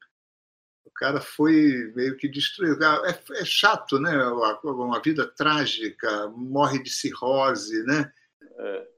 [1.03, 2.81] cara foi meio que destruído.
[2.85, 4.17] Ah, é, é chato, né?
[4.63, 8.13] Uma vida trágica, morre de cirrose, né?
[8.41, 8.89] É.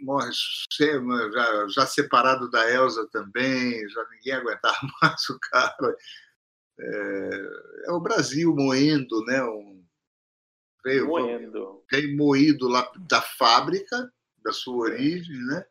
[0.00, 0.30] Morre
[1.32, 5.96] já, já, separado da Elsa também, já ninguém aguentava mais o cara.
[6.78, 7.48] É,
[7.86, 9.42] é o Brasil moendo, né?
[9.42, 9.82] Um,
[10.84, 11.82] veio, moendo.
[11.90, 14.12] veio moído lá da fábrica,
[14.44, 15.64] da sua origem, né?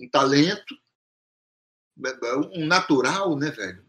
[0.00, 0.76] Um talento,
[2.54, 3.86] um natural, né, velho?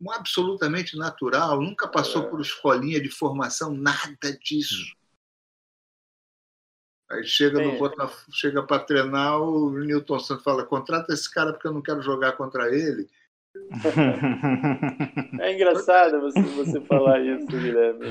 [0.00, 2.26] um absolutamente natural, nunca passou é.
[2.28, 4.94] por escolinha de formação, nada disso.
[7.10, 11.68] Aí chega no Botafogo, chega para treinar, o Newton Santos fala: contrata esse cara porque
[11.68, 13.08] eu não quero jogar contra ele.
[15.40, 18.08] É engraçado você, você falar isso, Guilherme.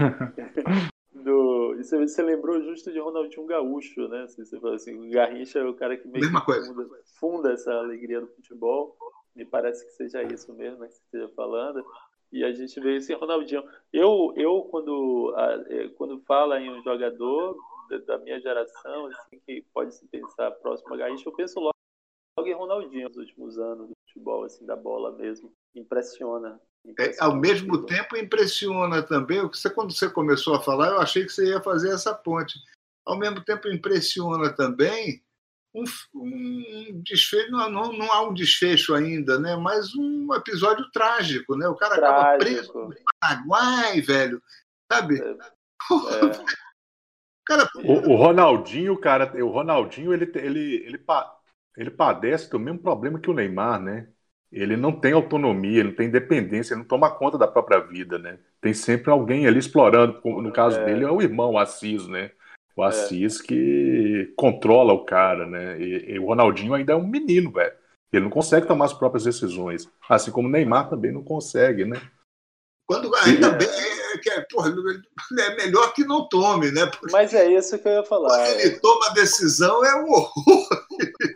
[1.76, 4.26] Você, você lembrou justo de Ronaldinho Gaúcho, né?
[4.28, 8.22] Você falou assim, o Garrincha é o cara que meio que funda, funda, essa alegria
[8.22, 8.98] do futebol.
[9.36, 11.84] Me parece que seja isso mesmo né, que você esteja falando.
[12.32, 13.64] E a gente vê isso em Ronaldinho.
[13.92, 15.34] Eu, eu quando,
[15.70, 17.56] é, quando fala em um jogador
[18.08, 21.76] da minha geração, assim, que pode se pensar próximo a Garrincha, eu penso logo,
[22.38, 25.54] logo em Ronaldinho nos últimos anos do futebol, assim, da bola mesmo.
[25.76, 26.60] Impressiona.
[27.00, 31.32] É, ao mesmo tempo impressiona também, você, quando você começou a falar, eu achei que
[31.32, 32.60] você ia fazer essa ponte.
[33.06, 35.24] Ao mesmo tempo impressiona também
[35.74, 39.56] um, um desfecho, não, não, não, há um desfecho ainda, né?
[39.56, 41.56] mas um episódio trágico.
[41.56, 41.68] Né?
[41.68, 42.20] O cara trágico.
[42.20, 44.42] acaba preso no Paraguai, velho.
[44.92, 45.20] Sabe?
[45.20, 45.38] É.
[45.92, 46.64] É.
[47.46, 47.70] Cara...
[47.76, 51.06] O, o, Ronaldinho, cara, o Ronaldinho, ele, ele, ele,
[51.76, 54.08] ele padece do mesmo problema que o Neymar, né?
[54.54, 58.20] Ele não tem autonomia, ele não tem independência, ele não toma conta da própria vida,
[58.20, 58.38] né?
[58.62, 60.22] Tem sempre alguém ali explorando.
[60.24, 60.86] No caso é.
[60.86, 62.30] dele é o irmão, o Assis, né?
[62.76, 62.88] O é.
[62.88, 63.44] Assis é.
[63.44, 65.82] que controla o cara, né?
[65.82, 67.74] E, e, o Ronaldinho ainda é um menino, velho.
[68.12, 69.90] Ele não consegue tomar as próprias decisões.
[70.08, 72.00] Assim como o Neymar também não consegue, né?
[72.86, 76.86] Quando ainda bem é, que é, porra, é melhor que não tome, né?
[76.86, 78.30] Porque mas é isso que eu ia falar.
[78.30, 80.68] Quando ele toma a decisão é um horror.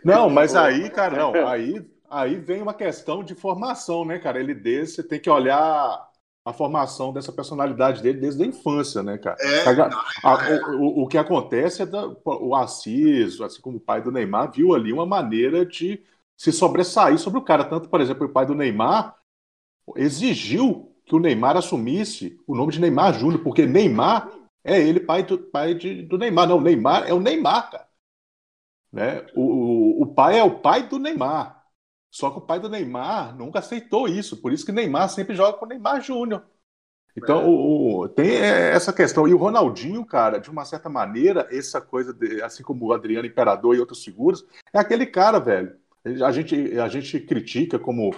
[0.04, 4.40] Não, mas aí, cara, não, aí, aí vem uma questão de formação, né, cara?
[4.40, 6.08] Ele desse, você tem que olhar
[6.44, 9.36] a formação dessa personalidade dele desde a infância, né, cara?
[9.40, 9.64] É,
[10.22, 10.60] a, a, é.
[10.76, 14.74] o, o, que acontece é da, o Assis, assim como o pai do Neymar, viu
[14.74, 16.02] ali uma maneira de
[16.36, 17.64] se sobressair sobre o cara.
[17.64, 19.14] Tanto, por exemplo, o pai do Neymar
[19.96, 24.30] exigiu que o Neymar assumisse o nome de Neymar Júnior, porque Neymar
[24.64, 26.48] é ele, pai do, pai de, do Neymar.
[26.48, 27.88] Não, Neymar é o Neymar, cara.
[28.92, 29.26] Né?
[29.34, 31.57] O, o, o pai é o pai do Neymar.
[32.10, 35.58] Só que o pai do Neymar nunca aceitou isso, por isso que Neymar sempre joga
[35.58, 36.42] com o Neymar Júnior.
[37.16, 37.44] Então, é.
[37.44, 39.26] o, o, tem essa questão.
[39.26, 43.26] E o Ronaldinho, cara, de uma certa maneira, essa coisa, de, assim como o Adriano
[43.26, 45.76] Imperador e outros figuras, é aquele cara, velho.
[46.24, 48.14] A gente, a gente critica como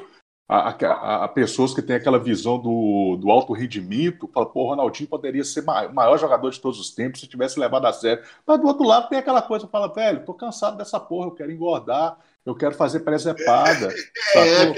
[0.47, 4.68] a, a, a, pessoas que têm aquela visão do, do alto rendimento, fala, pô, o
[4.68, 8.22] Ronaldinho poderia ser o maior jogador de todos os tempos se tivesse levado a sério.
[8.47, 11.53] Mas do outro lado tem aquela coisa, fala, velho, tô cansado dessa porra, eu quero
[11.53, 13.88] engordar, eu quero fazer presepada.
[14.32, 14.62] É.
[14.62, 14.68] é.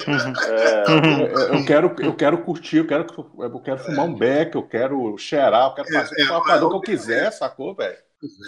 [1.54, 3.04] Eu, quero, eu quero curtir, eu quero,
[3.38, 6.76] eu quero fumar um beck, eu quero cheirar, eu quero é, fazer é, o que
[6.76, 7.98] eu quiser, sacou, velho?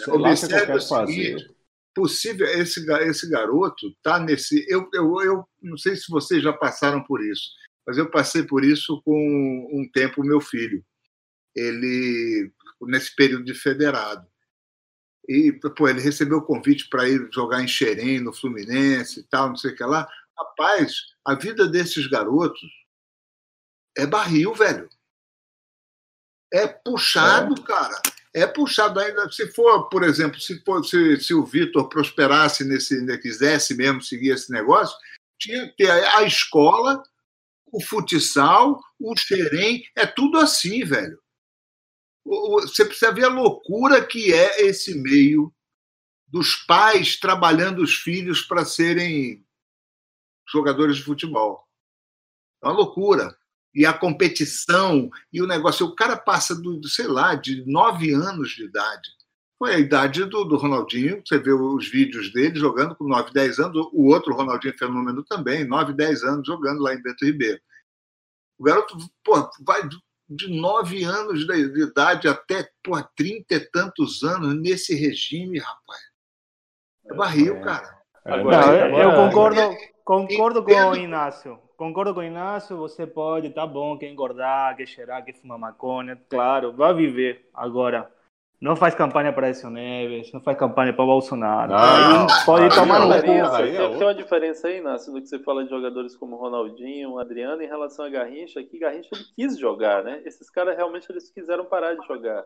[0.03, 1.55] Sei lá o que eu quero fazer.
[1.93, 4.65] Possível, esse, esse garoto tá nesse.
[4.67, 7.51] Eu, eu, eu não sei se vocês já passaram por isso,
[7.85, 10.83] mas eu passei por isso com um tempo meu filho.
[11.55, 12.51] Ele,
[12.81, 14.25] nesse período de federado
[15.27, 19.49] e pô, ele recebeu o convite para ir jogar em Xerém, no Fluminense e tal,
[19.49, 20.07] não sei o que lá.
[20.37, 20.93] Rapaz,
[21.25, 22.69] a vida desses garotos
[23.97, 24.89] é barril, velho.
[26.53, 27.63] É puxado, é.
[27.65, 28.01] cara.
[28.33, 29.29] é puxado ainda.
[29.31, 34.01] Se for, por exemplo, se, for, se, se o Vitor prosperasse nesse, né, quisesse mesmo
[34.01, 34.95] seguir esse negócio,
[35.39, 37.01] tinha que ter a escola,
[37.71, 41.19] o futsal, o xerém, é tudo assim, velho.
[42.25, 45.53] Você precisa ver a loucura que é esse meio
[46.27, 49.45] dos pais trabalhando os filhos para serem
[50.49, 51.63] jogadores de futebol.
[52.63, 53.37] É uma loucura
[53.73, 55.85] e a competição e o negócio.
[55.85, 59.09] O cara passa do, sei lá, de nove anos de idade.
[59.57, 63.59] Foi a idade do, do Ronaldinho, você vê os vídeos dele jogando com 9, 10
[63.59, 67.61] anos, o outro Ronaldinho Fenômeno também, 9, 10 anos jogando lá em Bento Ribeiro.
[68.57, 69.87] O garoto pô, vai
[70.27, 76.01] de 9 anos de idade até pô, 30 e tantos anos nesse regime, rapaz.
[77.05, 77.61] É barril, é.
[77.61, 77.95] cara.
[78.23, 79.61] Agora, Não, eu concordo,
[80.03, 84.87] concordo com o Inácio concordo com o Inácio, você pode, tá bom, quer engordar, quer
[84.87, 87.49] cheirar, quer fumar maconha, claro, vai viver.
[87.53, 88.09] Agora,
[88.65, 91.71] não faz campanha para Écio Neves, não faz campanha para Bolsonaro.
[91.73, 93.97] Ah, pode tomar no cu.
[93.97, 97.67] Tem uma diferença aí, Inácio, do que você fala de jogadores como Ronaldinho, Adriano, em
[97.67, 100.21] relação a Garrincha, que Garrincha ele quis jogar, né?
[100.25, 102.43] Esses caras realmente eles quiseram parar de jogar.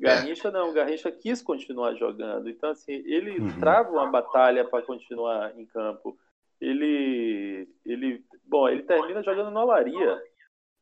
[0.00, 2.48] Garrincha não, Garrincha quis continuar jogando.
[2.48, 3.60] Então, assim, ele uhum.
[3.60, 6.16] trava uma batalha para continuar em campo
[6.60, 10.20] ele, ele, bom, ele termina jogando no Olaria.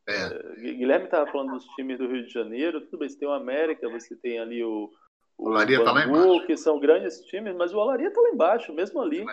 [0.09, 0.69] É.
[0.69, 3.33] é Guilherme estava falando dos times do Rio de Janeiro, tudo bem, você tem o
[3.33, 4.91] América, você tem ali o,
[5.39, 6.47] o Olaria tá lá embaixo.
[6.47, 9.25] que são grandes times, mas o Olaria está lá embaixo, mesmo ali.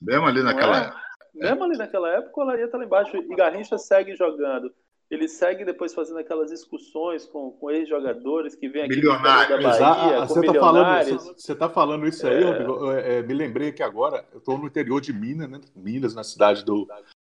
[0.00, 0.84] Mesmo ali naquela é?
[0.84, 1.00] época.
[1.34, 3.16] Mesmo ali naquela época, o Olaria está lá embaixo.
[3.16, 4.72] E Garrincha segue jogando
[5.10, 9.60] ele segue depois fazendo aquelas discussões com, com ex-jogadores que vêm aqui milionários.
[9.60, 13.18] da Bahia, você está falando, você tá falando isso aí, é...
[13.18, 15.60] É, me lembrei que agora eu estou no interior de Minas, né?
[15.74, 16.86] Minas, na cidade do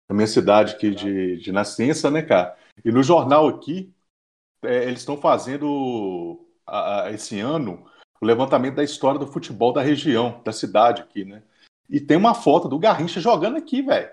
[0.09, 2.57] na minha cidade aqui de, de nascença, né, cara?
[2.83, 3.93] E no jornal aqui,
[4.63, 7.85] é, eles estão fazendo a, a, esse ano
[8.21, 11.41] o levantamento da história do futebol da região, da cidade aqui, né?
[11.89, 14.09] E tem uma foto do Garrincha jogando aqui, velho.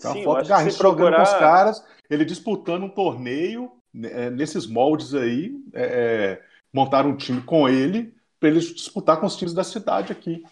[0.00, 1.04] Tem uma Sim, foto do Garrincha procurar...
[1.04, 6.42] jogando com os caras, ele disputando um torneio né, é, nesses moldes aí, é, é,
[6.72, 10.42] montaram um time com ele para ele disputar com os times da cidade aqui.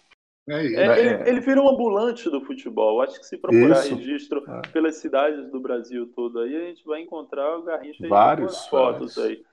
[0.47, 3.01] É, é, ele, ele vira um ambulante do futebol.
[3.01, 3.95] Acho que se procurar isso.
[3.95, 4.67] registro é.
[4.69, 9.43] pelas cidades do Brasil todo aí, a gente vai encontrar o Garrincha vários fotos aí.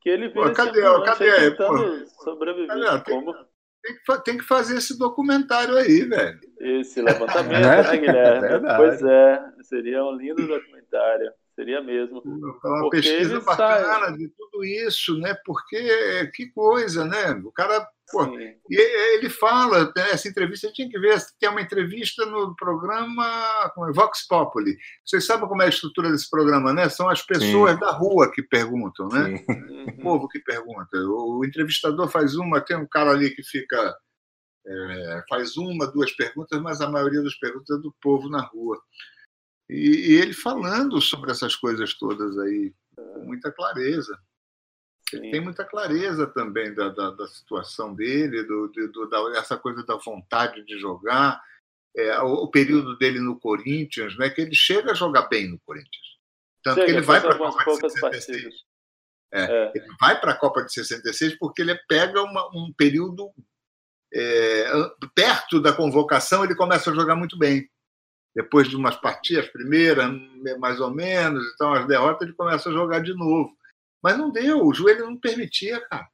[0.00, 1.50] Que ele vira Pô, cadê, cadê?
[1.50, 2.68] tentando sobreviver.
[2.68, 3.10] Cadê?
[3.10, 3.34] Como?
[3.82, 6.40] Tem que, tem que fazer esse documentário aí, velho.
[6.58, 8.68] Esse levantamento, é, né, Guilherme?
[8.68, 11.32] É pois é, seria um lindo documentário.
[11.60, 12.22] Seria mesmo.
[12.64, 14.16] Uma pesquisa bacana sai...
[14.16, 15.36] de tudo isso, né?
[15.44, 17.32] Porque que coisa, né?
[17.44, 17.86] O cara.
[18.10, 23.70] Pô, e ele fala, né, essa entrevista, tinha que ver, tem uma entrevista no programa
[23.72, 24.76] como é, Vox Populi.
[25.04, 26.88] Vocês sabem como é a estrutura desse programa, né?
[26.88, 27.80] São as pessoas Sim.
[27.80, 29.44] da rua que perguntam, né?
[29.86, 30.96] O povo que pergunta.
[30.96, 33.94] O entrevistador faz uma, tem um cara ali que fica.
[34.66, 38.80] É, faz uma, duas perguntas, mas a maioria das perguntas é do povo na rua.
[39.70, 44.18] E, e ele falando sobre essas coisas todas aí, com muita clareza.
[45.12, 49.84] Ele tem muita clareza também da, da, da situação dele, do, do, da, essa coisa
[49.84, 51.40] da vontade de jogar,
[51.96, 55.58] é, o, o, período dele no Corinthians, né, que ele chega a jogar bem no
[55.60, 56.18] Corinthians.
[56.62, 58.54] Tanto chega, que ele vai para a Copa de 66.
[59.32, 59.72] É, é.
[59.74, 63.32] Ele vai para a Copa de 66 porque ele pega uma, um período
[64.12, 64.70] é,
[65.14, 67.68] perto da convocação, ele começa a jogar muito bem
[68.34, 70.06] depois de umas partidas, primeiras,
[70.58, 73.56] mais ou menos, então as derrotas, ele começa a jogar de novo.
[74.02, 76.08] Mas não deu, o joelho não permitia, cara.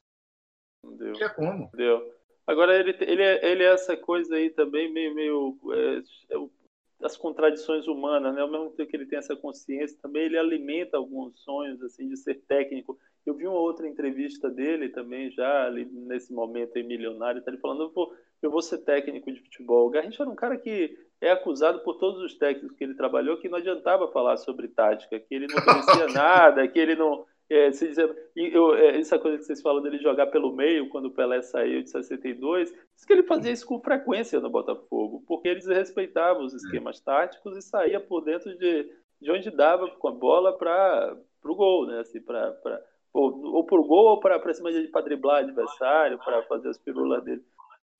[0.82, 1.12] Não deu.
[1.12, 1.70] Tinha como.
[1.74, 2.14] Deu.
[2.46, 5.14] Agora, ele, ele, ele é essa coisa aí também, meio.
[5.14, 5.98] meio é,
[6.34, 6.56] é,
[7.02, 8.40] as contradições humanas, né?
[8.40, 12.16] Ao mesmo tempo que ele tem essa consciência, também ele alimenta alguns sonhos, assim, de
[12.16, 12.98] ser técnico.
[13.24, 17.60] Eu vi uma outra entrevista dele também, já ali nesse momento aí, milionário, tá ele
[17.60, 19.86] falando, vou, eu vou ser técnico de futebol.
[19.86, 23.38] O Garrincha era um cara que é acusado por todos os técnicos que ele trabalhou
[23.38, 27.24] que não adiantava falar sobre tática, que ele não conhecia nada, que ele não.
[27.48, 31.06] É, se dizer, eu, é, essa coisa que vocês falam dele jogar pelo meio quando
[31.06, 35.46] o Pelé saiu de 62, diz que ele fazia isso com frequência no Botafogo, porque
[35.46, 40.12] eles respeitavam os esquemas táticos e saía por dentro de, de onde dava com a
[40.12, 42.00] bola para o gol, né?
[42.00, 42.82] Assim, pra, pra,
[43.12, 47.22] ou, ou por gol ou para cima de para driblar adversário, para fazer as pirulas
[47.22, 47.44] dele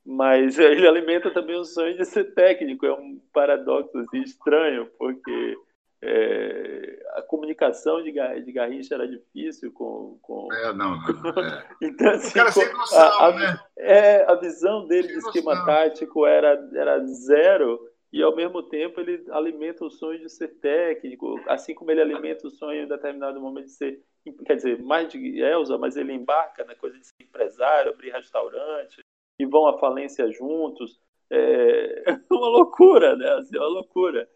[0.06, 2.86] mas ele alimenta também o sonho de ser técnico.
[2.86, 5.56] É um paradoxo assim, estranho, porque
[6.00, 10.18] é, a comunicação de, de Garrincha era difícil com.
[10.22, 10.52] com...
[10.52, 11.42] É, não, não.
[11.42, 11.68] É.
[11.82, 13.60] então, assim, o cara sem noção, a, né?
[13.76, 15.66] É, a visão dele sem de esquema noção.
[15.66, 17.80] tático era, era zero.
[18.12, 22.46] e ao mesmo tempo ele alimenta o sonho de ser técnico, assim como ele alimenta
[22.46, 24.00] o sonho em determinado momento de ser,
[24.44, 29.02] quer dizer, mais de Elza, mas ele embarca na coisa de ser empresário, abrir restaurante,
[29.38, 31.00] e vão à falência juntos.
[31.30, 33.28] É, é uma loucura, né?
[33.34, 34.28] Assim, é uma loucura.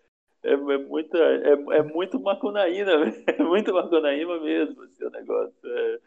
[0.43, 2.93] É, é, muita, é, é muito macunaína,
[3.27, 5.55] é muito macunaína mesmo assim, o negócio.
[5.65, 6.01] É,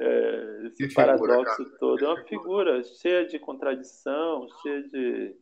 [0.00, 2.04] é, esse paradoxo figura, todo.
[2.04, 5.36] É uma figura cheia de contradição, cheia de.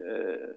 [0.00, 0.56] É,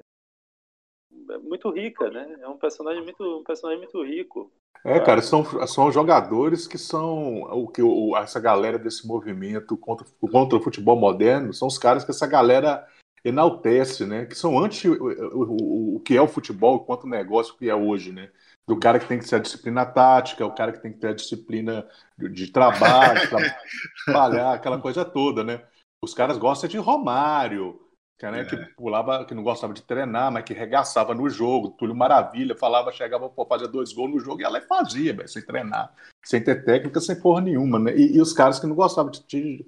[1.31, 2.37] é, muito rica, né?
[2.39, 4.51] É um personagem muito, um personagem muito rico.
[4.83, 10.05] É, cara, são, são jogadores que são o que o, essa galera desse movimento contra,
[10.31, 12.87] contra o futebol moderno, são os caras que essa galera
[13.23, 14.25] enaltece, né?
[14.25, 14.95] Que são anti o,
[15.35, 18.29] o, o que é o futebol quanto negócio que é hoje, né?
[18.67, 21.09] Do cara que tem que ter a disciplina tática, o cara que tem que ter
[21.09, 23.21] a disciplina de, de trabalho,
[24.05, 25.61] trabalhar, aquela coisa toda, né?
[26.01, 27.86] Os caras gostam de Romário,
[28.17, 28.45] Cara, é.
[28.45, 31.69] que pulava, que não gostava de treinar, mas que regaçava no jogo.
[31.69, 35.45] Túlio Maravilha falava, chegava, pô, fazia dois gols no jogo e ela fazia, véio, sem
[35.45, 35.93] treinar,
[36.25, 37.95] sem ter técnica, sem porra nenhuma, né?
[37.95, 39.65] E, e os caras que não gostavam de, de,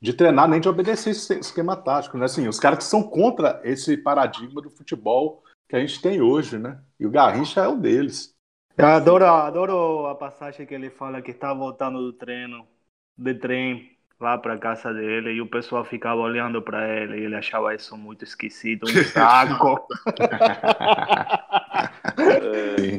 [0.00, 2.24] de, treinar nem de obedecer esse esquema tático, né?
[2.24, 6.58] Assim, os caras que são contra esse paradigma do futebol que a gente tem hoje,
[6.58, 6.82] né?
[6.98, 8.34] E o Garrincha é um deles.
[8.76, 12.66] Eu adoro, adoro a passagem que ele fala que está voltando do treino,
[13.16, 13.91] de trem
[14.22, 17.96] lá para casa dele e o pessoal ficava olhando para ele e ele achava isso
[17.96, 19.80] muito esquisito, um saco.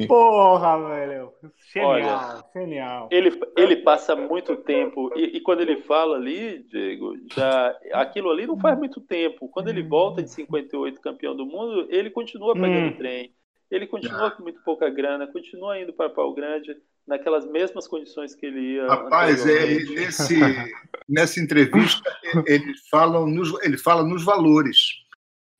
[0.08, 1.32] Porra, velho.
[1.72, 3.08] Genial, Olha, genial.
[3.10, 8.46] Ele, ele passa muito tempo e, e, quando ele fala ali, Diego, já aquilo ali
[8.46, 9.48] não faz muito tempo.
[9.50, 12.98] Quando ele volta de 58 campeão do mundo, ele continua pegando hum.
[12.98, 13.34] trem.
[13.74, 18.46] Ele continua com muito pouca grana, continua indo para Pau Grande naquelas mesmas condições que
[18.46, 18.88] ele ia.
[18.88, 20.40] Rapaz, é, nesse,
[21.10, 22.16] nessa entrevista
[22.46, 24.78] ele fala, nos, ele fala nos valores.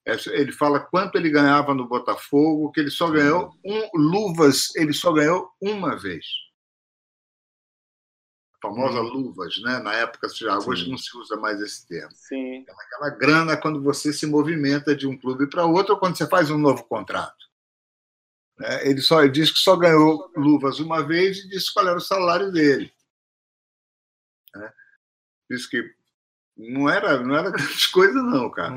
[0.06, 4.94] É, ele fala quanto ele ganhava no Botafogo, que ele só ganhou um luvas, ele
[4.94, 6.24] só ganhou uma vez.
[8.58, 9.10] A famosa hum.
[9.10, 9.80] luvas, né?
[9.80, 12.12] Na época já hoje não se usa mais esse termo.
[12.14, 12.64] Sim.
[12.68, 16.28] É aquela grana quando você se movimenta de um clube para outro, ou quando você
[16.28, 17.43] faz um novo contrato.
[18.58, 18.90] Né?
[18.90, 22.02] Ele só ele disse que só ganhou luvas uma vez e disse qual era o
[22.02, 22.92] salário dele.
[24.56, 24.72] Né?
[25.50, 25.84] Disse que
[26.56, 28.74] não era, não era grande coisa, não, cara.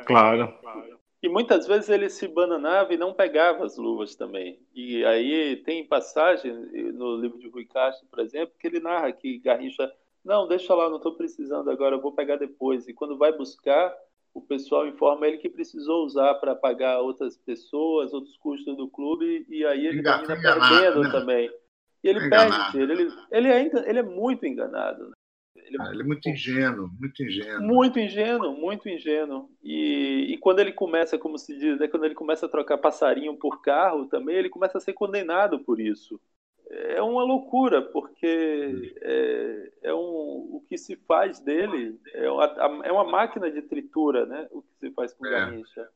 [0.00, 0.54] É, claro.
[1.20, 4.60] E muitas vezes ele se bananava e não pegava as luvas também.
[4.72, 6.52] E aí tem passagem
[6.92, 9.92] no livro de Rui Castro, por exemplo, que ele narra que Garrincha,
[10.24, 12.86] não, deixa lá, não estou precisando agora, eu vou pegar depois.
[12.86, 13.92] E quando vai buscar,
[14.38, 19.44] o pessoal informa ele que precisou usar para pagar outras pessoas, outros custos do clube,
[19.48, 21.10] e aí ele termina perdendo né?
[21.10, 21.50] também.
[22.02, 22.72] E ele enganado.
[22.72, 25.08] perde, ele, ele, ainda, ele é muito enganado.
[25.08, 25.12] Né?
[25.56, 27.60] Ele, é, ah, ele é muito ingênuo, muito ingênuo.
[27.60, 29.50] Muito ingênuo, muito ingênuo.
[29.62, 33.36] E, e quando ele começa, como se diz, né, quando ele começa a trocar passarinho
[33.36, 36.20] por carro também, ele começa a ser condenado por isso
[36.70, 42.44] é uma loucura, porque é, é, um, o que se faz dele é uma,
[42.84, 44.46] é uma máquina de tritura, né?
[44.50, 45.30] O que se faz com o é.
[45.30, 45.88] Garrincha.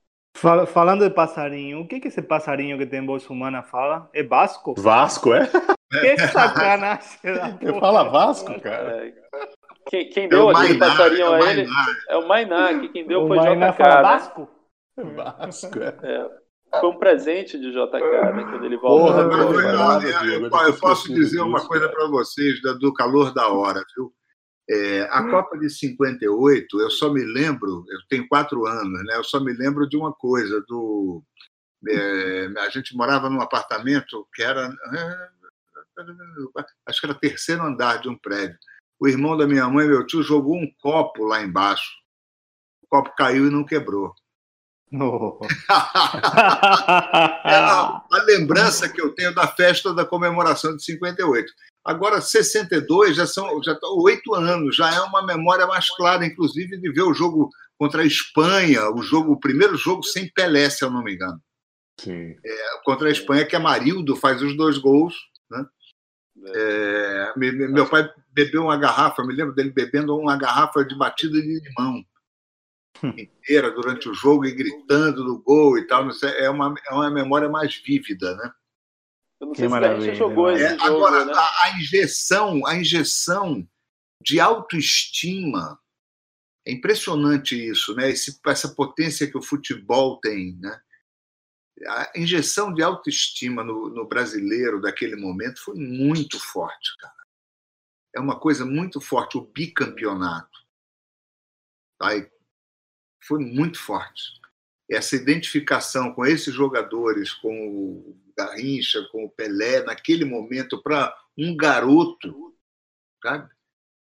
[0.66, 4.08] falando de passarinho, o que, que esse passarinho que tem voz humana fala?
[4.14, 4.74] É Vasco?
[4.78, 5.48] Vasco, é?
[5.92, 7.18] Que sacanagem!
[7.60, 9.06] Ele fala Vasco, cara.
[9.06, 9.14] É.
[9.90, 11.66] Quem, quem deu é aquele Mainá, passarinho é a ele
[12.08, 13.56] é o Mainá, que quem deu o foi o.
[13.56, 13.72] Né?
[13.72, 14.48] Vasco?
[14.96, 16.41] Vasco, é.
[16.72, 16.80] É.
[16.80, 18.00] Foi um presente de JK,
[18.34, 19.28] né, quando ele volta.
[19.28, 24.12] Porra, eu, eu posso dizer uma coisa para vocês do calor da hora, viu?
[24.70, 29.16] É, a Copa de 58, eu só me lembro, eu tenho quatro anos, né?
[29.16, 31.22] Eu só me lembro de uma coisa, do
[31.88, 35.28] é, a gente morava num apartamento que era é,
[36.86, 38.56] acho que era terceiro andar de um prédio.
[39.00, 41.90] O irmão da minha mãe, meu tio, jogou um copo lá embaixo.
[42.82, 44.14] O copo caiu e não quebrou.
[44.94, 45.38] Oh.
[45.70, 51.50] é a, a, lembrança que eu tenho da festa da comemoração de 58.
[51.84, 56.76] Agora, 62 já são já tá oito anos, já é uma memória mais clara, inclusive,
[56.78, 60.84] de ver o jogo contra a Espanha, o jogo, o primeiro jogo sem Pelé, se
[60.84, 61.40] eu não me engano.
[61.98, 62.36] Sim.
[62.44, 65.14] É, contra a Espanha, que é Marildo, faz os dois gols.
[65.50, 65.64] Né?
[66.54, 71.60] É, meu pai bebeu uma garrafa, me lembro dele bebendo uma garrafa de batida de
[71.60, 72.04] limão
[73.18, 76.08] inteira durante o jogo e gritando no gol e tal.
[76.38, 78.52] É uma, é uma memória mais vívida, né?
[79.40, 81.32] Eu não sei que se a gente jogou esse é, jogo, Agora, né?
[81.34, 83.68] a, a, injeção, a injeção
[84.20, 85.80] de autoestima,
[86.64, 88.08] é impressionante isso, né?
[88.08, 90.80] Esse, essa potência que o futebol tem, né?
[91.88, 97.12] A injeção de autoestima no, no brasileiro daquele momento foi muito forte, cara.
[98.14, 100.60] É uma coisa muito forte, o bicampeonato.
[102.00, 102.30] Aí,
[103.22, 104.40] foi muito forte.
[104.90, 111.56] essa identificação com esses jogadores, com o Garrincha, com o Pelé, naquele momento, para um
[111.56, 112.54] garoto,
[113.22, 113.50] sabe?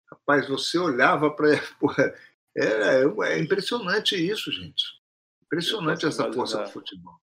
[0.10, 1.50] Rapaz, você olhava para.
[2.56, 3.02] É,
[3.32, 4.84] é impressionante isso, gente.
[5.44, 6.36] Impressionante essa imaginar.
[6.36, 7.20] força do futebol.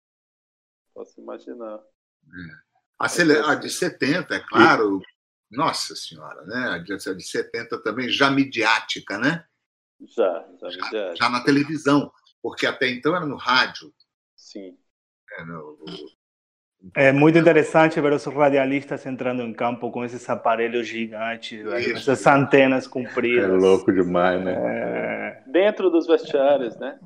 [0.91, 1.77] Posso imaginar.
[1.77, 2.69] É.
[2.97, 5.03] A, a, de 70, é claro.
[5.51, 6.69] Nossa Senhora, né?
[6.69, 9.47] A de 70 também já midiática, né?
[10.01, 13.93] Já, já, já, já na televisão, porque até então era no rádio.
[14.35, 14.77] Sim.
[15.37, 15.77] É, no,
[16.95, 22.09] é muito interessante ver os radialistas entrando em campo com esses aparelhos gigantes, Isso.
[22.11, 23.49] essas antenas compridas.
[23.49, 24.53] É louco demais, né?
[24.53, 25.43] É...
[25.51, 26.97] Dentro dos vestiários, né?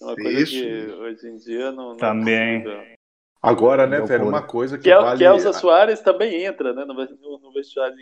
[0.00, 0.52] É uma coisa Isso.
[0.52, 1.90] que hoje em dia não.
[1.90, 2.66] não Também.
[2.66, 3.01] É
[3.42, 5.18] Agora, né, velho, uma coisa que Kel, vale...
[5.18, 7.96] Kelsa Soares também entra, né, no, no vestiário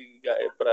[0.58, 0.70] para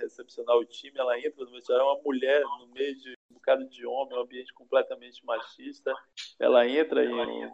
[0.00, 3.64] recepcionar o time, ela entra no vestiário, é uma mulher no meio de um bocado
[3.68, 5.94] de homem, um ambiente completamente machista,
[6.40, 7.48] ela entra em um,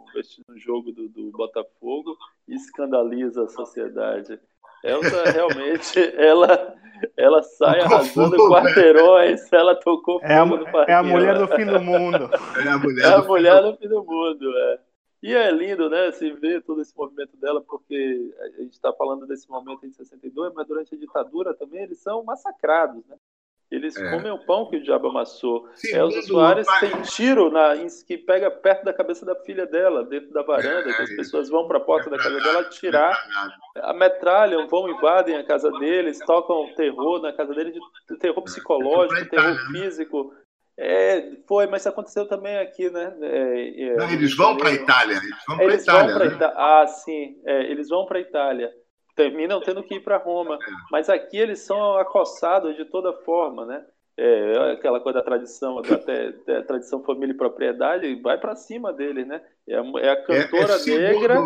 [0.47, 4.39] no jogo do, do Botafogo e escandaliza a sociedade.
[4.83, 6.75] Elsa realmente, ela,
[7.15, 11.79] ela sai arrasando quarteirões, ela tocou é a, no É a mulher do fim do
[11.79, 12.27] mundo.
[12.57, 14.88] É a mulher, é a mulher do fim do mundo, é.
[15.21, 19.27] E é lindo, né, se ver todo esse movimento dela, porque a gente está falando
[19.27, 23.17] desse momento em 62, mas durante a ditadura também eles são massacrados, né?
[23.71, 24.09] Eles é.
[24.09, 25.69] comem o pão que o diabo amassou.
[25.75, 27.75] Sim, Elza Soares tem tiro na,
[28.07, 31.49] que pega perto da cabeça da filha dela, dentro da varanda, é, que as pessoas
[31.49, 33.15] vão para a porta da casa dela atirar,
[33.75, 37.75] a metralham, vão, invadem a casa deles, tocam terror na casa deles,
[38.19, 40.33] terror psicológico, terror físico.
[40.81, 43.13] É, foi, mas isso aconteceu também aqui, né?
[43.21, 45.17] É, é, Não, eles vão para a Itália.
[45.17, 46.15] Eles vão para Itália.
[46.15, 46.25] Né?
[46.27, 46.53] Ita...
[46.55, 47.35] Ah, sim.
[47.45, 48.71] É, eles vão para a Itália.
[49.13, 50.55] Terminam tendo que ir para Roma.
[50.55, 50.57] É.
[50.89, 53.85] Mas aqui eles são acossados de toda forma, né?
[54.15, 59.27] É, aquela coisa da tradição, até, da tradição família e propriedade, vai para cima deles,
[59.27, 59.41] né?
[59.67, 61.41] É, a cantora negra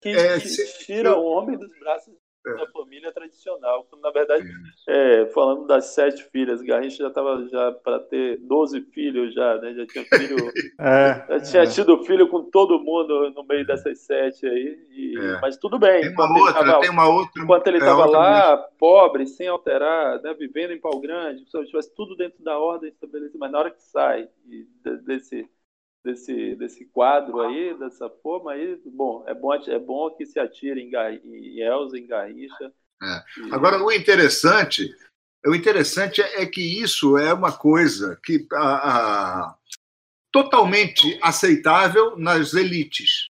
[0.00, 2.14] que, que tira o homem dos braços
[2.46, 2.54] é.
[2.54, 3.86] da família tradicional.
[4.02, 4.48] Na verdade,
[4.88, 9.74] é, falando das sete filhas, Garrincha já estava já para ter 12 filhos já, né?
[9.74, 10.36] Já tinha filho,
[10.80, 11.66] é, já tinha é.
[11.66, 14.78] tido filho com todo mundo no meio dessas sete aí.
[14.90, 15.40] E, é.
[15.40, 16.00] Mas tudo bem.
[16.00, 17.42] Tem uma outra, tava, tem uma outra.
[17.42, 21.94] Enquanto ele estava é lá, pobre, sem alterar, né, vivendo em pau grande, se tivesse
[21.94, 24.28] tudo dentro da ordem estabelecida, mas na hora que sai
[25.04, 25.48] desse
[26.04, 30.80] desse, desse quadro aí, dessa forma aí, bom, é bom, é bom que se atire
[30.80, 30.90] em,
[31.24, 32.72] em Elza, em Garrincha.
[33.02, 33.54] É.
[33.54, 34.94] Agora, o interessante,
[35.46, 39.58] o interessante é que isso é uma coisa que a, a,
[40.32, 43.28] totalmente aceitável nas elites,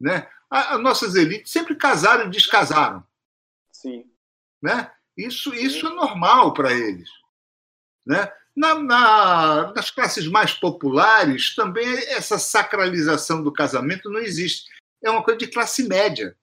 [0.00, 0.28] né?
[0.50, 3.06] As nossas elites sempre casaram e descasaram.
[3.70, 4.10] Sim.
[4.62, 4.90] Né?
[5.14, 7.10] Isso, isso é normal para eles.
[8.06, 8.32] Né?
[8.58, 14.68] Na, na, nas classes mais populares, também essa sacralização do casamento não existe.
[15.00, 16.36] É uma coisa de classe média.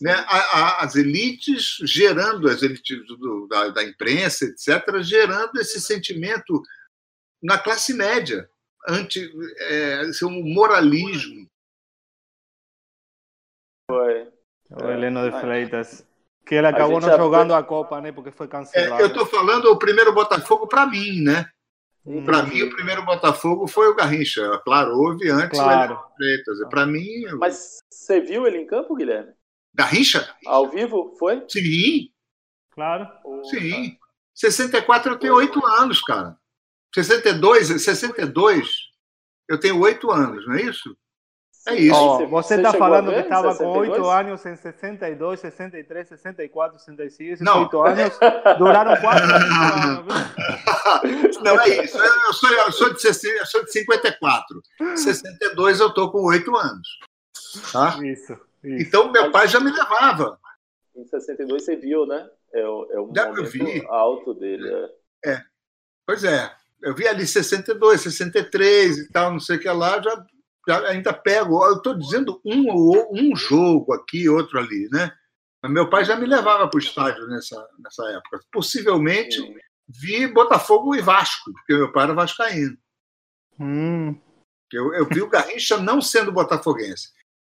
[0.00, 0.12] Né?
[0.12, 6.62] A, a, as elites gerando, as elites do, da, da, imprensa, etc., gerando esse sentimento
[7.42, 8.48] na classe média,
[8.88, 9.28] anti,
[9.58, 11.50] é, esse um moralismo.
[13.90, 14.28] Foi.
[14.70, 16.06] O Heleno de Freitas.
[16.44, 18.12] Que ele acabou não jogando a Copa, né?
[18.12, 19.00] Porque foi cancelado.
[19.00, 21.46] É, eu estou falando o primeiro Botafogo para mim, né?
[22.04, 22.24] Hum.
[22.24, 24.60] Para mim, o primeiro Botafogo foi o Garrincha.
[24.64, 25.94] Claro, houve antes claro.
[25.94, 27.24] o Para mim.
[27.38, 29.32] Mas você viu ele em campo, Guilherme?
[29.72, 30.28] Garrincha?
[30.46, 31.44] Ao vivo, foi?
[31.48, 32.10] Sim.
[32.72, 33.06] Claro.
[33.44, 33.96] Sim.
[34.34, 36.36] 64 eu tenho 8 anos, cara.
[36.94, 38.92] 62, 62
[39.48, 40.96] eu tenho 8 anos, não é isso?
[41.66, 41.94] É isso.
[41.94, 47.82] Oh, você está falando que estava com 8 anos em 62, 63, 64, 65, 68
[47.82, 48.18] anos.
[48.58, 50.06] Duraram 4 anos.
[51.42, 51.98] Não é isso.
[51.98, 54.62] Eu sou, eu sou, de, 60, eu sou de 54.
[54.96, 56.88] 62 eu estou com 8 anos.
[57.72, 57.96] Tá?
[58.02, 58.32] Isso,
[58.64, 60.40] isso, Então meu pai já me levava.
[60.96, 62.28] Em 62 você viu, né?
[62.52, 64.68] É o, é o já momento alto dele.
[65.24, 65.30] É.
[65.32, 65.42] é.
[66.04, 66.52] Pois é.
[66.82, 70.26] Eu vi ali 62, 63 e tal, não sei o que lá, já
[70.68, 72.70] ainda pego, eu estou dizendo um,
[73.12, 75.12] um jogo aqui, outro ali, né?
[75.64, 78.40] Meu pai já me levava para o estádio nessa, nessa época.
[78.50, 79.38] Possivelmente
[79.88, 82.76] vi Botafogo e Vasco, porque meu pai era vascaíno.
[83.60, 84.18] Hum.
[84.72, 87.10] Eu, eu vi o Garrincha não sendo botafoguense.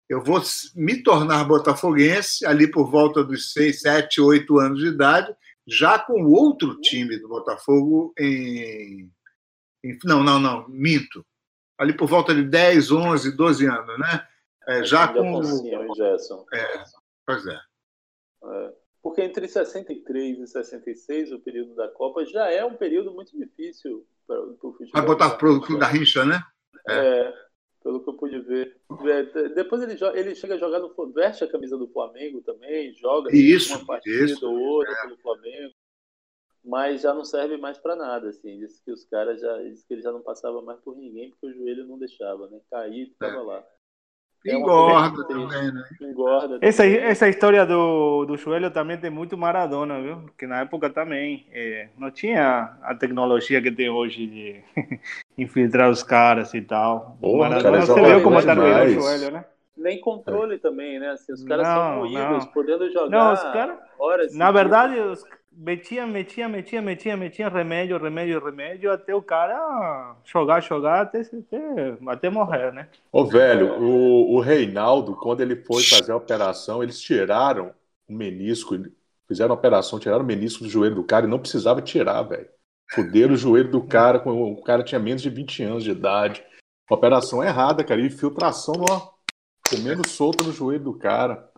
[0.09, 0.41] Eu vou
[0.77, 5.35] me tornar botafoguense ali por volta dos 6, 7, 8 anos de idade,
[5.66, 9.11] já com outro time do Botafogo em.
[9.83, 11.27] em não, não, não, minto
[11.78, 14.27] ali por volta de 10, 11, 12 anos, né?
[14.69, 15.43] É, já com.
[15.43, 16.44] Foncinho, Gerson.
[16.53, 16.85] É,
[17.24, 17.55] pois é.
[17.55, 18.73] é.
[19.03, 24.05] Porque entre 63 e 66, o período da Copa, já é um período muito difícil
[24.27, 24.90] para o futebol.
[24.93, 26.40] Vai botar para o Garrincha, né?
[26.89, 27.32] É,
[27.85, 28.77] pelo que eu pude ver.
[29.05, 32.93] É, depois ele, joga, ele chega a jogar no veste a camisa do Flamengo também,
[32.94, 35.03] joga isso, uma partida isso, ou outra é.
[35.03, 35.74] pelo Flamengo.
[36.66, 38.59] Mas já não serve mais para nada, assim.
[38.59, 39.62] Disse que os caras já.
[39.62, 42.59] Disse que ele já não passava mais por ninguém porque o joelho não deixava, né?
[42.70, 43.43] Cair e ficava É.
[43.43, 43.64] lá.
[44.47, 45.48] Engorda coisa triste.
[45.48, 45.84] também, né?
[46.02, 46.59] Engorda.
[46.62, 46.98] Essa, também.
[46.98, 50.22] essa história do, do joelho também tem muito Maradona, viu?
[50.22, 54.64] Porque na época também eh, não tinha a tecnologia que tem hoje de
[55.36, 57.16] infiltrar os caras e tal.
[57.20, 58.93] Pô, Maradona cara, você viu como tá doendo o demais.
[58.94, 59.44] joelho, né?
[59.77, 61.11] Nem controle também, né?
[61.11, 64.35] Assim, os caras Não, são moídos, podendo jogar Não, os caras- horas.
[64.35, 65.23] Na verdade, os,
[65.53, 71.97] metia, metia, metia, metia, metia remédio, remédio, remédio, até o cara jogar, jogar, até, até,
[72.07, 72.89] até morrer, né?
[73.12, 77.73] Ô, velho, o, o Reinaldo, quando ele foi fazer a operação, eles tiraram
[78.09, 78.77] o menisco,
[79.28, 82.48] fizeram a operação, tiraram o menisco do joelho do cara e não precisava tirar, velho.
[82.93, 86.44] Fuderam o joelho do cara, o cara tinha menos de 20 anos de idade.
[86.89, 89.15] Operação errada, cara, e infiltração, ó,
[89.70, 91.51] comendo solto no joelho do cara.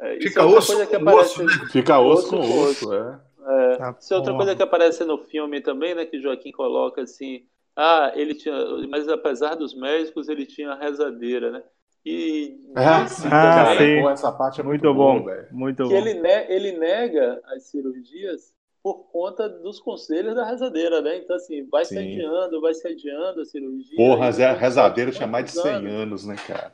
[0.00, 1.42] É, Fica é osso coisa que com aparece.
[1.42, 1.52] osso, né?
[1.70, 3.20] Fica osso Osso com com osso, é.
[3.44, 6.06] É, Tá isso é outra coisa que aparece no filme também, né?
[6.06, 7.46] Que Joaquim coloca assim.
[7.76, 8.54] Ah, ele tinha.
[8.88, 11.62] Mas apesar dos médicos, ele tinha a rezadeira, né?
[12.04, 13.94] E Ah, sim, Ah, cara, sim.
[13.94, 15.48] pô, essa parte é muito, Muito bom, boa, velho.
[15.50, 15.94] muito que bom.
[15.94, 21.18] ele, ne ele nega as cirurgias por conta dos conselhos da rezadeira, né?
[21.18, 21.98] Então, assim, vai se Sim.
[21.98, 23.96] adiando, vai se adiando a cirurgia.
[23.96, 25.92] Porra, a rezadeira de tinha mais de quantos 100 anos?
[25.92, 26.72] anos, né, cara?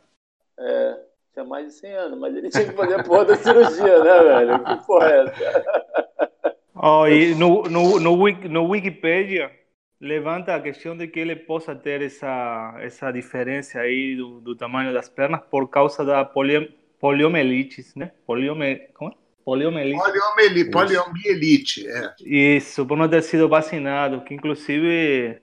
[0.59, 1.01] É,
[1.33, 4.23] tinha mais de 100 anos, mas ele tinha que fazer a porra da cirurgia, né,
[4.23, 4.65] velho?
[4.65, 6.55] Que porra é essa?
[6.75, 9.51] Oh, e no, no, no, Wik- no Wikipedia
[10.01, 14.93] levanta a questão de que ele possa ter essa, essa diferença aí do, do tamanho
[14.93, 18.13] das pernas por causa da polio, poliomielite, né?
[18.27, 19.15] Poliome, como é?
[19.45, 19.99] Poliomielite.
[19.99, 22.15] Poliomielite, poliomielite, é.
[22.21, 25.41] Isso, por não ter sido vacinado, que inclusive,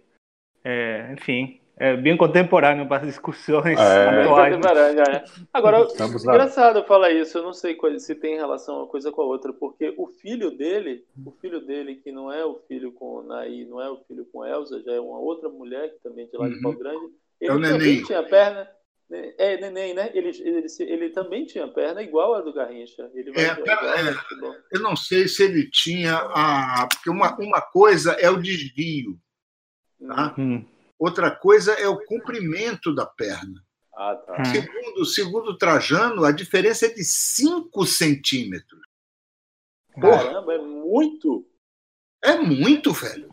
[0.63, 4.07] é, enfim, é bem contemporâneo para as discussões É.
[4.23, 4.51] atuais.
[4.53, 4.57] né?
[4.61, 5.23] Contemporânea, é.
[5.53, 5.87] Agora,
[6.23, 9.93] engraçado falar isso, eu não sei se tem relação uma coisa com a outra, porque
[9.97, 13.89] o filho dele, o filho dele, que não é o filho com Naí, não é
[13.89, 16.55] o filho com Elza, já é uma outra mulher que também é de lá de
[16.55, 16.61] Uhum.
[16.61, 17.05] Pau Grande,
[17.41, 18.03] ele É o também neném.
[18.03, 18.69] tinha perna.
[19.09, 19.33] né?
[19.37, 20.09] É, neném, né?
[20.15, 23.07] Ele, ele, ele também tinha perna igual a do Garrincha.
[23.13, 24.13] Ele vai É, pera- é.
[24.13, 24.55] futebol.
[24.71, 26.87] Eu não sei se ele tinha a.
[26.91, 29.15] Porque uma, uma coisa é o desvio,
[30.07, 30.33] tá?
[30.39, 30.65] Hum,
[30.99, 33.63] outra coisa é o comprimento da perna.
[33.97, 34.41] Ah, tá.
[34.41, 34.45] Hum.
[34.45, 38.81] Segundo, segundo Trajano, a diferença é de 5 centímetros.
[39.93, 41.47] Porra, Caramba, é muito.
[42.23, 43.29] é muito, velho.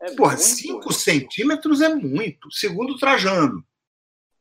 [0.00, 0.42] É Porra, muito.
[0.44, 3.64] 5 centímetros é muito, segundo Trajano.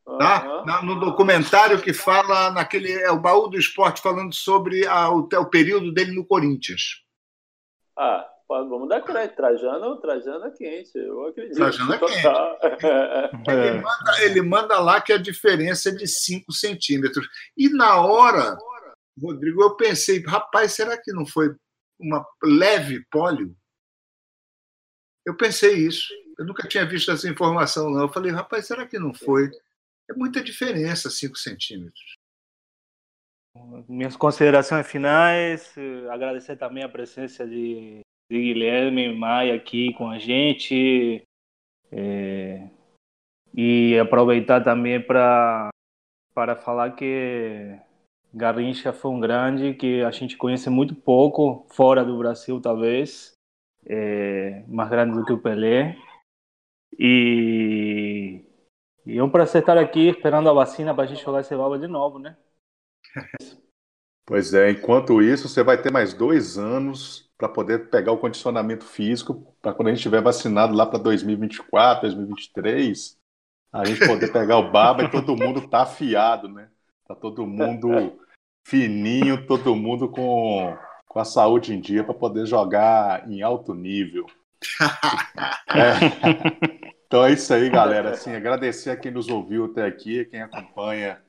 [0.05, 0.63] Tá?
[0.65, 2.91] Na- No documentário que fala naquele.
[2.93, 7.03] É o baú do esporte falando sobre a- o, o período dele no Corinthians.
[7.97, 9.35] Ah, vamos dar crédito.
[9.35, 11.55] Trajano, Trajano é quente, eu acredito.
[11.55, 12.21] Trajano é quente.
[12.21, 12.59] Total.
[13.47, 13.81] Ele é.
[13.81, 17.27] manda, ele manda lá que a diferença é de 5 centímetros.
[17.57, 18.57] E na hora,
[19.21, 21.55] Rodrigo, eu pensei, rapaz, será que não foi
[21.99, 23.55] uma leve pólio?
[25.25, 26.07] Eu pensei isso.
[26.37, 28.01] Eu nunca tinha visto essa informação, não.
[28.01, 29.51] Eu falei, rapaz, será que não foi?
[30.09, 32.15] É muita diferença, 5 centímetros.
[33.89, 35.73] Minhas considerações finais,
[36.11, 41.23] agradecer também a presença de Guilherme Maia aqui com a gente
[41.91, 42.69] eh,
[43.53, 45.69] e aproveitar também para
[46.33, 47.79] para falar que
[48.33, 53.31] Garrincha foi um grande que a gente conhece muito pouco fora do Brasil talvez
[53.85, 55.97] eh, mais grande do que o Pelé
[56.99, 58.43] e,
[59.05, 61.77] e é um prazer estar aqui esperando a vacina para a gente jogar esse baba
[61.77, 62.35] de novo, né?
[64.29, 68.83] Pois é, enquanto isso, você vai ter mais dois anos para poder pegar o condicionamento
[68.83, 73.17] físico para quando a gente estiver vacinado lá para 2024, 2023,
[73.71, 76.69] a gente poder pegar o baba e todo mundo tá afiado, né?
[77.07, 78.19] Tá todo mundo
[78.65, 80.75] fininho, todo mundo com,
[81.07, 84.25] com a saúde em dia para poder jogar em alto nível.
[85.69, 86.87] É.
[87.05, 88.11] Então é isso aí, galera.
[88.11, 91.21] Assim, agradecer a quem nos ouviu até aqui, quem acompanha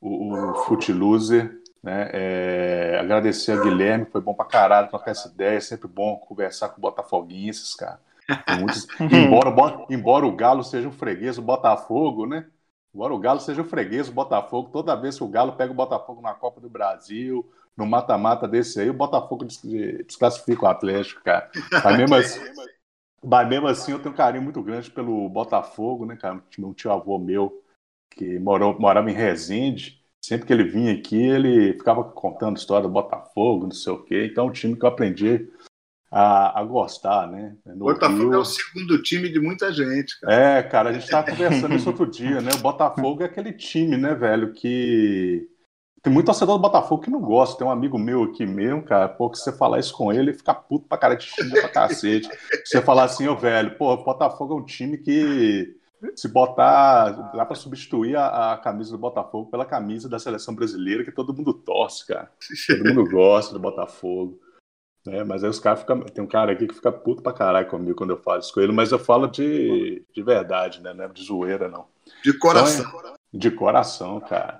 [0.00, 1.59] o, o Footloser.
[1.82, 2.10] Né?
[2.12, 6.68] É, agradecer a Guilherme, foi bom pra caralho trocar essa ideia, é sempre bom conversar
[6.70, 8.00] com botafoguenses, cara.
[8.46, 12.46] Tem muitos- embora, o Bo- embora o Galo seja um freguês do Botafogo, né?
[12.94, 15.76] Embora o Galo seja um freguês do Botafogo, toda vez que o Galo pega o
[15.76, 19.62] Botafogo na Copa do Brasil, no mata-mata desse aí, o Botafogo des-
[20.06, 21.50] desclassifica o Atlético, cara.
[21.82, 22.40] Mas mesmo assim,
[23.24, 26.42] mas mesmo assim eu tenho um carinho muito grande pelo Botafogo, né, cara?
[26.58, 27.62] Um tio avô meu
[28.10, 29.99] que morou, morava em Resende.
[30.22, 34.28] Sempre que ele vinha aqui, ele ficava contando história do Botafogo, não sei o quê.
[34.30, 35.48] Então, é um time que eu aprendi
[36.10, 37.56] a, a gostar, né?
[37.64, 38.34] No Botafogo Rio...
[38.34, 40.34] é o segundo time de muita gente, cara.
[40.34, 42.50] É, cara, a gente estava conversando isso outro dia, né?
[42.54, 45.48] O Botafogo é aquele time, né, velho, que
[46.02, 47.58] tem muito torcedor do Botafogo que não gosta.
[47.58, 50.34] Tem um amigo meu aqui mesmo, cara, pô, que você falar isso com ele, ele
[50.34, 52.28] fica puto pra cara de xinga pra cacete.
[52.64, 55.79] você falar assim, ô velho, pô, o Botafogo é um time que
[56.14, 61.04] se botar, dá para substituir a, a, camisa do Botafogo pela camisa da seleção brasileira,
[61.04, 62.30] que todo mundo torce, cara.
[62.66, 64.40] Todo mundo gosta do Botafogo.
[65.06, 66.00] É, mas aí os caras ficam.
[66.02, 68.60] Tem um cara aqui que fica puto pra caralho comigo quando eu falo isso com
[68.60, 70.92] ele, mas eu falo de, de verdade, né?
[70.92, 71.86] Não é de zoeira, não.
[72.22, 72.86] De coração.
[72.86, 74.58] Então, é, de coração, cara.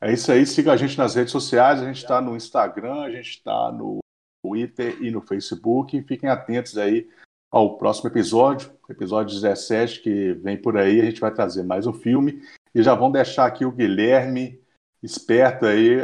[0.00, 3.10] É isso aí, siga a gente nas redes sociais, a gente está no Instagram, a
[3.10, 4.00] gente está no
[4.44, 6.00] Twitter e no Facebook.
[6.02, 7.08] Fiquem atentos aí
[7.52, 11.02] ao próximo episódio, episódio 17, que vem por aí.
[11.02, 12.42] A gente vai trazer mais um filme.
[12.74, 14.58] E já vão deixar aqui o Guilherme
[15.02, 15.98] esperto aí,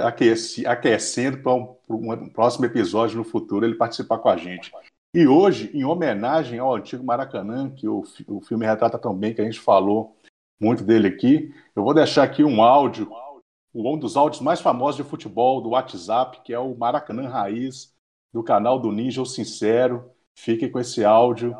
[0.67, 4.71] aquecendo para um, um, próximo episódio no futuro ele participar com a gente.
[5.15, 9.41] E hoje, em homenagem ao antigo Maracanã, que o, o filme retrata tão bem, que
[9.41, 10.17] a gente falou
[10.61, 13.09] muito dele aqui, eu vou deixar aqui um áudio,
[13.73, 17.95] um dos áudios mais famosos de futebol do WhatsApp, que é o Maracanã Raiz,
[18.35, 20.11] do canal do Ninja o Sincero.
[20.41, 21.57] Fique com esse áudio,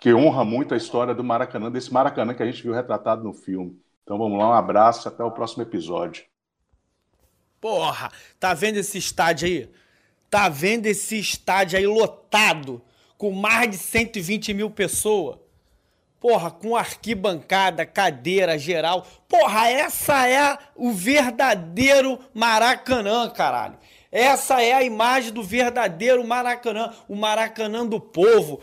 [0.00, 3.32] que honra muito a história do Maracanã, desse Maracanã que a gente viu retratado no
[3.32, 3.80] filme.
[4.02, 6.24] Então vamos lá, um abraço, até o próximo episódio.
[7.60, 8.10] Porra,
[8.40, 9.70] tá vendo esse estádio aí?
[10.28, 12.82] Tá vendo esse estádio aí lotado,
[13.16, 15.38] com mais de 120 mil pessoas?
[16.20, 19.06] Porra, com arquibancada, cadeira, geral.
[19.28, 23.78] Porra, essa é o verdadeiro Maracanã, caralho.
[24.10, 28.60] Essa é a imagem do verdadeiro Maracanã, o Maracanã do povo,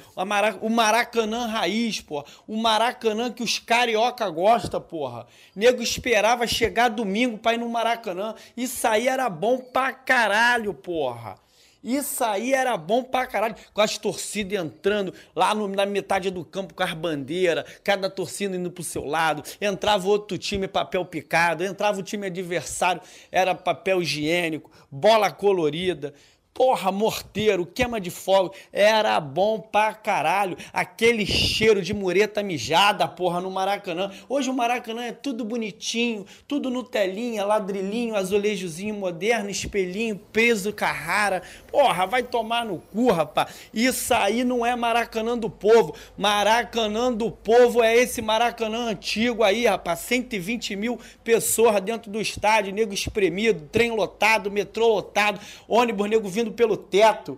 [0.61, 2.25] o Maracanã raiz, porra.
[2.47, 5.27] O Maracanã que os carioca gostam, porra.
[5.55, 8.35] Nego esperava chegar domingo pra ir no Maracanã.
[8.55, 11.42] Isso aí era bom pra caralho, porra.
[11.83, 13.55] Isso aí era bom pra caralho.
[13.73, 18.55] Com as torcidas entrando lá no, na metade do campo com as bandeiras, cada torcida
[18.55, 19.43] indo pro seu lado.
[19.59, 21.63] Entrava outro time, papel picado.
[21.63, 23.01] Entrava o time adversário,
[23.31, 26.13] era papel higiênico, bola colorida.
[26.53, 30.55] Porra, morteiro, queima de fogo, era bom pra caralho.
[30.71, 34.11] Aquele cheiro de mureta mijada, porra, no Maracanã.
[34.29, 41.41] Hoje o Maracanã é tudo bonitinho, tudo Nutelinha, ladrilhinho, azulejozinho moderno, espelhinho, peso Carrara.
[41.71, 43.55] Porra, vai tomar no cu, rapaz.
[43.73, 45.95] Isso aí não é Maracanã do povo.
[46.15, 50.01] Maracanã do povo é esse Maracanã antigo aí, rapaz.
[50.01, 56.42] 120 mil pessoas dentro do estádio, nego espremido, trem lotado, metrô lotado, ônibus nego vindo
[56.51, 57.37] pelo teto.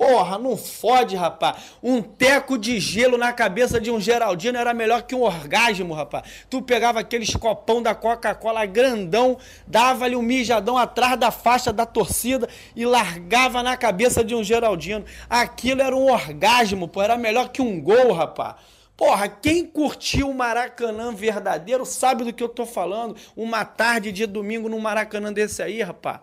[0.00, 1.74] Porra, não fode, rapaz.
[1.82, 6.24] Um teco de gelo na cabeça de um Geraldino era melhor que um orgasmo, rapaz.
[6.48, 9.36] Tu pegava aqueles copão da Coca-Cola grandão,
[9.66, 15.04] dava-lhe um mijadão atrás da faixa da torcida e largava na cabeça de um Geraldino.
[15.28, 17.02] Aquilo era um orgasmo, pô.
[17.02, 18.54] Era melhor que um gol, rapaz.
[18.96, 23.16] Porra, quem curtiu o Maracanã verdadeiro sabe do que eu tô falando.
[23.36, 26.20] Uma tarde de domingo no Maracanã desse aí, rapaz.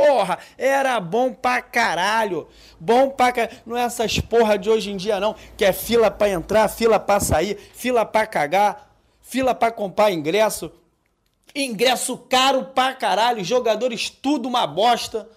[0.00, 2.48] Porra, era bom pra caralho.
[2.78, 3.58] Bom pra caralho.
[3.66, 5.36] Não é essas porra de hoje em dia, não.
[5.58, 8.90] Que é fila pra entrar, fila pra sair, fila pra cagar,
[9.20, 10.72] fila pra comprar ingresso.
[11.54, 13.44] Ingresso caro pra caralho.
[13.44, 15.28] Jogadores tudo uma bosta.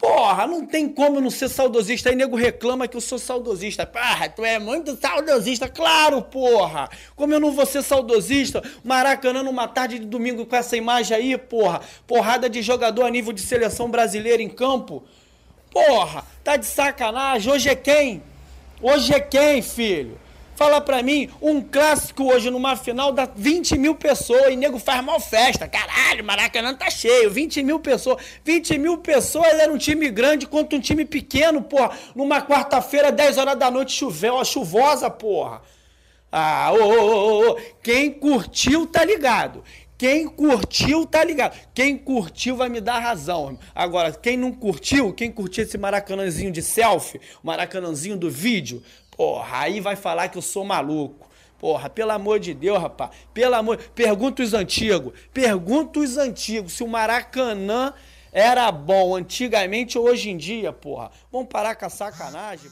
[0.00, 2.08] Porra, não tem como não ser saudosista.
[2.08, 3.84] Aí nego reclama que eu sou saudosista.
[3.84, 5.68] Porra, tu é muito saudosista.
[5.68, 6.88] Claro, porra.
[7.14, 8.62] Como eu não vou ser saudosista?
[8.82, 11.82] Maracanã numa tarde de domingo com essa imagem aí, porra.
[12.06, 15.04] Porrada de jogador a nível de seleção brasileira em campo.
[15.70, 17.52] Porra, tá de sacanagem.
[17.52, 18.22] Hoje é quem?
[18.80, 20.18] Hoje é quem, filho?
[20.60, 25.02] Fala pra mim, um clássico hoje numa final dá 20 mil pessoas e nego faz
[25.02, 25.66] mal festa.
[25.66, 28.22] Caralho, Maracanã tá cheio, 20 mil pessoas.
[28.44, 31.96] 20 mil pessoas era um time grande contra um time pequeno, porra.
[32.14, 35.62] Numa quarta-feira, 10 horas da noite, choveu, chuvosa, porra.
[36.30, 39.64] Ah, ô, ô, ô, quem curtiu tá ligado.
[39.96, 41.54] Quem curtiu, tá ligado.
[41.74, 43.58] Quem curtiu vai me dar razão.
[43.74, 48.82] Agora, quem não curtiu, quem curtiu esse maracanãzinho de selfie, maracanãzinho do vídeo,
[49.16, 51.28] Porra, aí vai falar que eu sou maluco.
[51.58, 53.10] Porra, pelo amor de Deus, rapaz.
[53.34, 53.76] Pelo amor.
[53.94, 55.12] Pergunta os antigos.
[55.32, 57.92] Pergunta os antigos se o Maracanã
[58.32, 61.10] era bom antigamente ou hoje em dia, porra.
[61.30, 62.70] Vamos parar com a sacanagem.